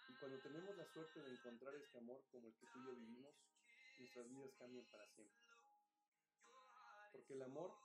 Y 0.08 0.14
cuando 0.14 0.40
tenemos 0.40 0.76
la 0.76 0.86
suerte 0.86 1.22
de 1.22 1.30
encontrar 1.30 1.74
este 1.74 1.98
amor 1.98 2.24
como 2.30 2.48
el 2.48 2.54
que 2.56 2.66
tú 2.66 2.80
y 2.80 2.86
yo 2.86 2.94
vivimos, 2.94 3.34
nuestras 3.98 4.28
vidas 4.28 4.52
cambian 4.58 4.86
para 4.86 5.06
siempre. 5.08 5.38
Porque 7.12 7.34
el 7.34 7.42
amor 7.42 7.76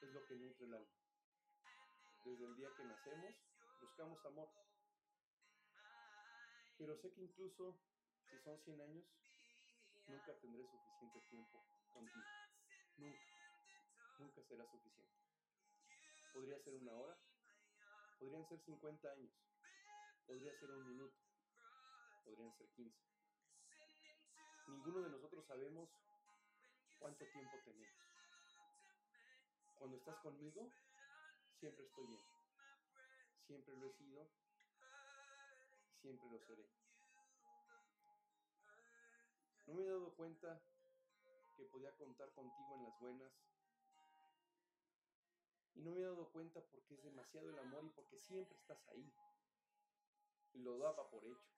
es 0.00 0.12
lo 0.12 0.24
que 0.26 0.34
nutre 0.36 0.66
el 0.66 0.74
alma. 0.74 0.96
Desde 2.24 2.44
el 2.44 2.56
día 2.56 2.68
que 2.76 2.84
nacemos, 2.84 3.34
buscamos 3.80 4.24
amor. 4.24 4.48
Pero 6.78 6.96
sé 6.96 7.12
que 7.12 7.22
incluso 7.22 7.78
si 8.30 8.38
son 8.38 8.58
100 8.64 8.80
años, 8.80 9.04
nunca 10.06 10.34
tendré 10.40 10.64
suficiente 10.66 11.20
tiempo 11.28 11.62
contigo. 11.92 12.26
Nunca. 12.96 13.32
Nunca 14.18 14.42
será 14.42 14.64
suficiente. 14.66 15.12
Podría 16.32 16.58
ser 16.60 16.74
una 16.74 16.92
hora, 16.92 17.18
podrían 18.22 18.46
ser 18.46 18.60
50 18.60 19.10
años, 19.10 19.32
podría 20.26 20.56
ser 20.60 20.70
un 20.70 20.86
minuto, 20.86 21.18
podrían 22.24 22.56
ser 22.56 22.68
15. 22.76 22.96
Ninguno 24.68 25.00
de 25.02 25.10
nosotros 25.10 25.44
sabemos 25.44 25.90
cuánto 27.00 27.26
tiempo 27.26 27.58
tenemos. 27.64 27.98
Cuando 29.76 29.96
estás 29.96 30.16
conmigo, 30.20 30.70
siempre 31.58 31.84
estoy 31.84 32.06
bien. 32.06 32.22
Siempre 33.48 33.76
lo 33.76 33.86
he 33.88 33.92
sido 33.94 34.30
siempre 36.00 36.30
lo 36.30 36.38
seré. 36.46 36.68
No 39.66 39.74
me 39.74 39.82
he 39.82 39.86
dado 39.86 40.14
cuenta 40.14 40.60
que 41.56 41.64
podía 41.64 41.92
contar 41.96 42.30
contigo 42.34 42.74
en 42.76 42.84
las 42.84 43.00
buenas 43.00 43.32
y 45.74 45.80
no 45.80 45.90
me 45.92 46.00
he 46.00 46.04
dado 46.04 46.28
cuenta 46.30 46.60
porque 46.60 46.94
es 46.94 47.02
demasiado 47.02 47.48
el 47.50 47.58
amor 47.58 47.84
y 47.84 47.90
porque 47.90 48.18
siempre 48.18 48.56
estás 48.56 48.86
ahí. 48.88 49.12
Lo 50.54 50.78
daba 50.78 51.08
por 51.10 51.24
hecho. 51.24 51.52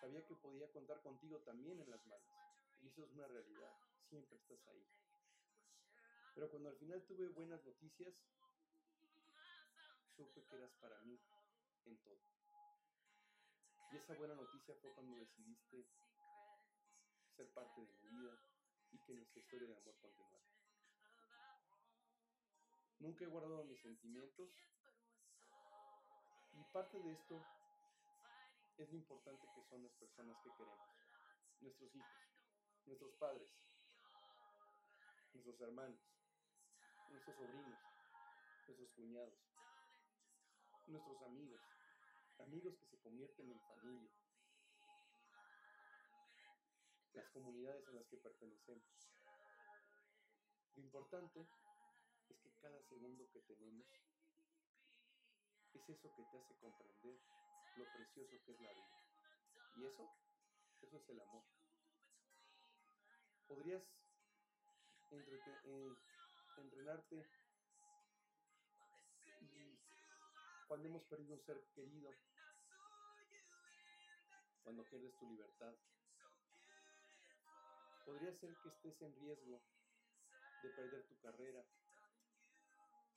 Sabía 0.00 0.24
que 0.24 0.36
podía 0.36 0.70
contar 0.70 1.02
contigo 1.02 1.38
también 1.40 1.80
en 1.80 1.90
las 1.90 2.06
malas. 2.06 2.30
Y 2.80 2.86
eso 2.86 3.04
es 3.04 3.10
una 3.12 3.26
realidad. 3.26 3.72
Siempre 4.08 4.36
estás 4.36 4.66
ahí. 4.68 4.86
Pero 6.34 6.48
cuando 6.50 6.70
al 6.70 6.76
final 6.76 7.04
tuve 7.06 7.28
buenas 7.28 7.64
noticias, 7.64 8.14
supe 10.16 10.44
que 10.44 10.56
eras 10.56 10.72
para 10.80 10.98
mí 11.00 11.20
en 11.86 11.98
todo. 11.98 12.20
Y 13.92 13.96
esa 13.96 14.14
buena 14.14 14.34
noticia 14.34 14.74
fue 14.76 14.92
cuando 14.94 15.16
decidiste 15.18 15.84
ser 17.36 17.52
parte 17.52 17.80
de 17.80 17.92
mi 18.02 18.08
vida 18.20 18.38
y 18.92 18.98
que 19.00 19.14
nuestra 19.14 19.40
historia 19.40 19.68
de 19.68 19.76
amor 19.76 19.98
continuara. 19.98 20.59
Nunca 23.00 23.24
he 23.24 23.28
guardado 23.28 23.64
mis 23.64 23.80
sentimientos. 23.80 24.50
Y 26.52 26.62
parte 26.72 27.00
de 27.00 27.12
esto 27.12 27.42
es 28.76 28.90
lo 28.90 28.96
importante 28.96 29.48
que 29.54 29.62
son 29.64 29.82
las 29.82 29.92
personas 29.92 30.36
que 30.42 30.50
queremos, 30.52 30.88
nuestros 31.60 31.94
hijos, 31.94 32.20
nuestros 32.84 33.12
padres, 33.14 33.48
nuestros 35.32 35.60
hermanos, 35.60 36.00
nuestros 37.08 37.36
sobrinos, 37.36 37.78
nuestros 38.66 38.90
cuñados, 38.92 39.34
nuestros 40.86 41.22
amigos, 41.22 41.60
amigos 42.38 42.76
que 42.76 42.86
se 42.86 42.98
convierten 42.98 43.50
en 43.50 43.60
familia, 43.60 44.10
las 47.14 47.28
comunidades 47.30 47.86
a 47.88 47.92
las 47.92 48.06
que 48.08 48.18
pertenecemos. 48.18 48.84
Lo 50.76 50.82
importante 50.82 51.46
cada 52.60 52.80
segundo 52.82 53.28
que 53.32 53.40
tenemos 53.40 53.86
es 55.72 55.88
eso 55.88 56.12
que 56.14 56.24
te 56.24 56.38
hace 56.38 56.54
comprender 56.56 57.18
lo 57.76 57.84
precioso 57.92 58.42
que 58.44 58.52
es 58.52 58.60
la 58.60 58.72
vida. 58.72 59.00
Y 59.76 59.84
eso, 59.86 60.10
eso 60.82 60.96
es 60.96 61.08
el 61.08 61.20
amor. 61.20 61.44
Podrías 63.46 63.82
eh, 65.10 65.96
entrenarte 66.56 67.26
cuando 70.66 70.86
hemos 70.86 71.02
perdido 71.04 71.34
un 71.34 71.42
ser 71.42 71.60
querido, 71.74 72.14
cuando 74.62 74.84
pierdes 74.84 75.16
tu 75.18 75.26
libertad, 75.26 75.74
podría 78.04 78.32
ser 78.34 78.56
que 78.62 78.68
estés 78.68 79.02
en 79.02 79.12
riesgo 79.16 79.60
de 80.62 80.70
perder 80.70 81.04
tu 81.08 81.18
carrera, 81.18 81.64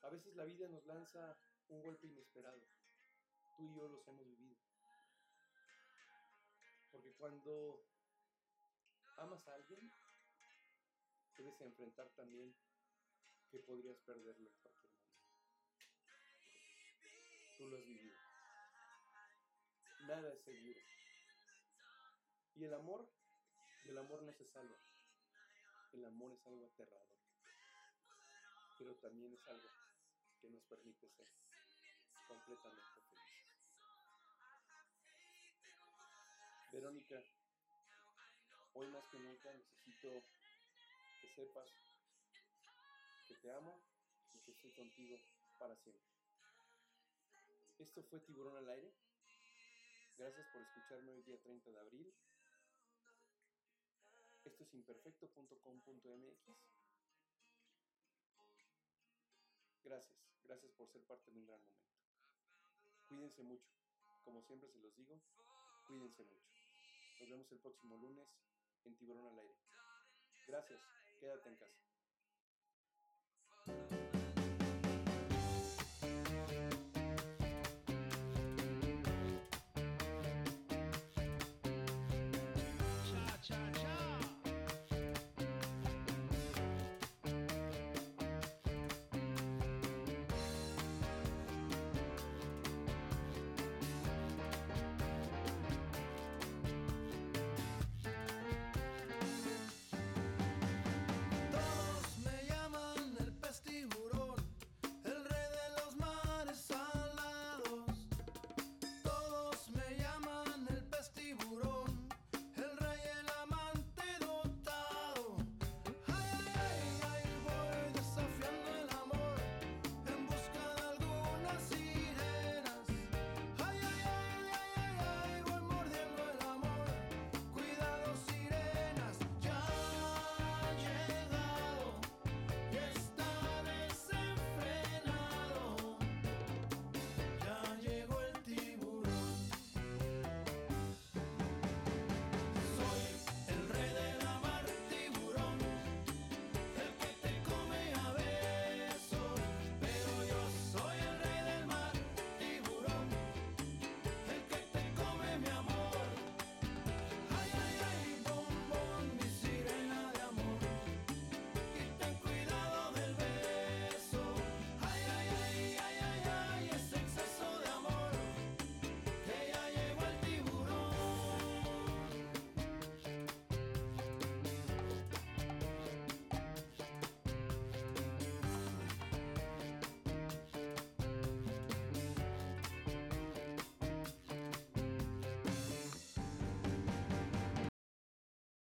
a 0.03 0.09
veces 0.09 0.35
la 0.35 0.43
vida 0.43 0.67
nos 0.67 0.85
lanza 0.85 1.37
un 1.69 1.81
golpe 1.81 2.07
inesperado. 2.07 2.61
Tú 3.57 3.63
y 3.63 3.75
yo 3.75 3.87
los 3.87 4.05
hemos 4.07 4.27
vivido. 4.27 4.57
Porque 6.91 7.13
cuando 7.13 7.85
amas 9.17 9.47
a 9.47 9.55
alguien, 9.55 9.91
debes 11.37 11.59
enfrentar 11.61 12.09
también 12.15 12.53
que 13.49 13.59
podrías 13.59 13.97
perderlo 13.99 14.49
en 14.49 14.55
cualquier. 14.57 14.91
Tú 17.57 17.67
lo 17.67 17.77
has 17.77 17.85
vivido. 17.85 18.17
Nada 20.07 20.33
es 20.33 20.43
seguro. 20.43 20.79
Y 22.55 22.65
el 22.65 22.73
amor, 22.73 23.09
del 23.85 23.97
amor 23.97 24.21
no 24.23 24.33
se 24.33 24.45
salva. 24.47 24.77
El 25.93 26.03
amor 26.05 26.33
es 26.33 26.45
algo 26.45 26.65
aterrador. 26.65 27.07
Pero 28.77 28.95
también 28.97 29.33
es 29.33 29.47
algo 29.47 29.82
que 30.43 30.49
nos 30.49 30.63
permite 30.63 31.07
ser 31.15 31.25
completamente 32.27 32.99
felices. 33.07 33.47
Verónica, 36.69 37.23
hoy 38.73 38.87
más 38.87 39.07
que 39.07 39.19
nunca 39.19 39.53
necesito 39.53 40.21
que 41.21 41.29
sepas 41.29 41.69
que 43.25 43.35
te 43.35 43.53
amo 43.53 43.81
y 44.33 44.39
que 44.39 44.51
estoy 44.51 44.73
contigo 44.73 45.17
para 45.57 45.77
siempre. 45.77 46.11
Esto 47.79 48.03
fue 48.03 48.19
Tiburón 48.19 48.57
al 48.57 48.69
Aire. 48.69 48.93
Gracias 50.17 50.45
por 50.47 50.61
escucharme 50.61 51.13
hoy 51.13 51.23
día 51.23 51.41
30 51.41 51.71
de 51.71 51.79
abril. 51.79 52.13
Esto 54.43 54.63
es 54.65 54.73
imperfecto.com.mx. 54.73 56.57
Gracias. 59.85 60.32
Gracias 60.45 60.71
por 60.73 60.89
ser 60.89 61.01
parte 61.03 61.31
de 61.31 61.39
un 61.39 61.45
gran 61.45 61.59
momento. 61.59 61.83
Cuídense 63.07 63.43
mucho. 63.43 63.71
Como 64.23 64.41
siempre 64.41 64.69
se 64.69 64.79
los 64.79 64.95
digo, 64.95 65.19
cuídense 65.87 66.23
mucho. 66.23 66.53
Nos 67.19 67.29
vemos 67.29 67.51
el 67.51 67.59
próximo 67.59 67.97
lunes 67.97 68.27
en 68.85 68.95
Tiburón 68.95 69.27
al 69.27 69.39
Aire. 69.39 69.55
Gracias. 70.47 70.81
Quédate 71.19 71.49
en 71.49 71.55
casa. 71.55 71.83